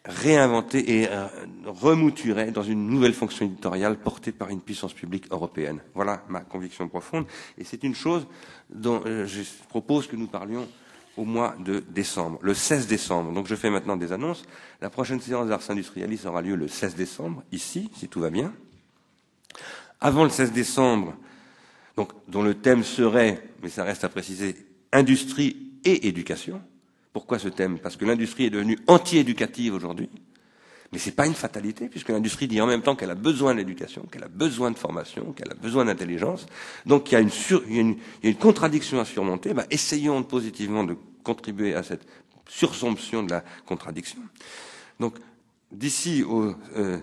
[0.05, 1.27] réinventées et euh,
[1.67, 5.81] remouturées dans une nouvelle fonction éditoriale portée par une puissance publique européenne.
[5.95, 7.27] Voilà ma conviction profonde.
[7.57, 8.27] Et c'est une chose
[8.71, 10.69] dont euh, je propose que nous parlions
[11.17, 13.33] au mois de décembre, le 16 décembre.
[13.33, 14.45] Donc je fais maintenant des annonces.
[14.81, 18.53] La prochaine séance d'Ars Industrialis aura lieu le 16 décembre, ici, si tout va bien
[20.05, 21.15] avant le 16 décembre,
[21.97, 24.55] donc, dont le thème serait, mais ça reste à préciser,
[24.93, 26.61] industrie et éducation.
[27.15, 27.79] Pourquoi ce thème?
[27.79, 30.11] Parce que l'industrie est devenue anti-éducative aujourd'hui.
[30.93, 33.55] Mais ce n'est pas une fatalité, puisque l'industrie dit en même temps qu'elle a besoin
[33.55, 36.47] d'éducation, qu'elle a besoin de formation, qu'elle a besoin d'intelligence.
[36.87, 37.31] Donc il y, a une
[37.69, 39.55] il, y a une, il y a une contradiction à surmonter.
[39.55, 42.05] Ben, essayons positivement de contribuer à cette
[42.49, 44.19] sursomption de la contradiction.
[44.99, 45.15] Donc
[45.71, 46.99] d'ici au euh,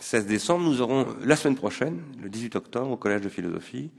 [0.00, 3.92] 16 décembre, nous aurons la semaine prochaine, le 18 octobre, au Collège de philosophie,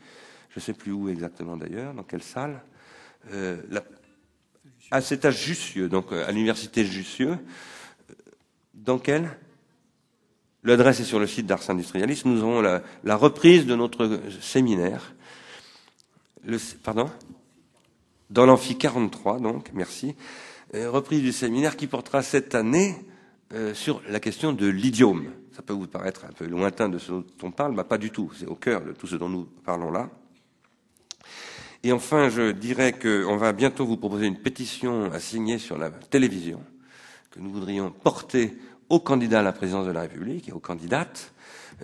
[0.50, 2.62] je ne sais plus où exactement d'ailleurs, dans quelle salle,
[3.32, 3.82] euh, la,
[4.92, 7.38] à cet âge Jussieu, donc à l'université Jussieu,
[8.74, 9.30] dans quelle
[10.66, 12.24] L'adresse est sur le site d'Ars Industrialis.
[12.26, 15.14] Nous aurons la, la, reprise de notre séminaire.
[16.44, 17.12] Le, pardon
[18.32, 20.16] Dans l'amphi 43, donc, merci.
[20.74, 22.96] Euh, reprise du séminaire qui portera cette année
[23.54, 25.30] euh, sur la question de l'idiome.
[25.56, 28.10] Ça peut vous paraître un peu lointain de ce dont on parle, mais pas du
[28.10, 28.32] tout.
[28.36, 30.10] C'est au cœur de tout ce dont nous parlons là.
[31.86, 35.92] Et enfin, je dirais qu'on va bientôt vous proposer une pétition à signer sur la
[35.92, 36.60] télévision
[37.30, 38.58] que nous voudrions porter
[38.90, 41.32] aux candidats à la présidence de la République et aux candidates,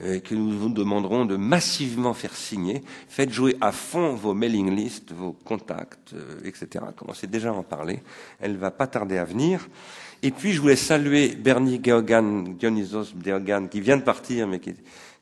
[0.03, 2.81] et que nous vous demanderons de massivement faire signer.
[3.09, 6.83] Faites jouer à fond vos mailing lists, vos contacts, euh, etc.
[6.95, 8.01] Commencez déjà à en parler.
[8.39, 9.69] Elle va pas tarder à venir.
[10.23, 13.13] Et puis, je voulais saluer Bernie Geoghan, Dionysos
[13.69, 14.71] qui vient de partir, mais qui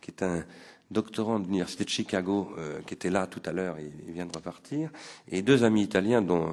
[0.07, 0.45] est un
[0.91, 4.35] doctorant de l'Université de Chicago, euh, qui était là tout à l'heure, il vient de
[4.35, 4.89] repartir,
[5.27, 6.47] et deux amis italiens, dont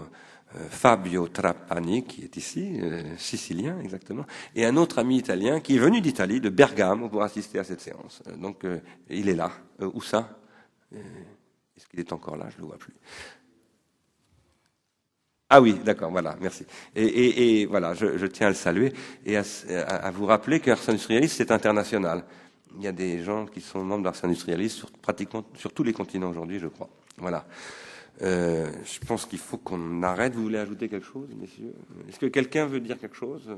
[0.55, 5.77] euh, Fabio Trappani, qui est ici, euh, sicilien exactement, et un autre ami italien qui
[5.77, 8.23] est venu d'Italie, de Bergamo, pour assister à cette séance.
[8.39, 8.65] Donc,
[9.09, 9.51] il est là.
[9.81, 10.39] Où ça?
[10.93, 12.47] Est-ce qu'il est encore là?
[12.51, 12.95] Je ne le vois plus.
[15.49, 16.67] Ah oui, d'accord, voilà, merci.
[16.97, 18.93] Et, voilà, je, tiens à le saluer
[19.25, 22.25] et à, vous rappeler qu'Ars Industrialis, c'est international.
[22.79, 25.93] Il y a des gens qui sont membres d'Ars Industrialis sur pratiquement sur tous les
[25.93, 26.89] continents aujourd'hui, je crois.
[27.17, 27.47] Voilà.
[28.23, 30.35] Euh, je pense qu'il faut qu'on arrête.
[30.35, 31.75] Vous voulez ajouter quelque chose, messieurs?
[32.09, 33.51] Est-ce que quelqu'un veut dire quelque chose?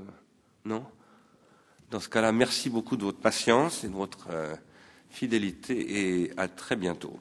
[0.65, 0.85] Non?
[1.91, 4.55] Dans ce cas-là, merci beaucoup de votre patience et de votre euh,
[5.11, 7.19] fidélité et à très bientôt.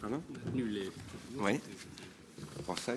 [0.00, 0.22] Pardon?
[0.52, 0.90] Nul
[1.38, 1.60] Oui.
[2.66, 2.94] Bon, ça.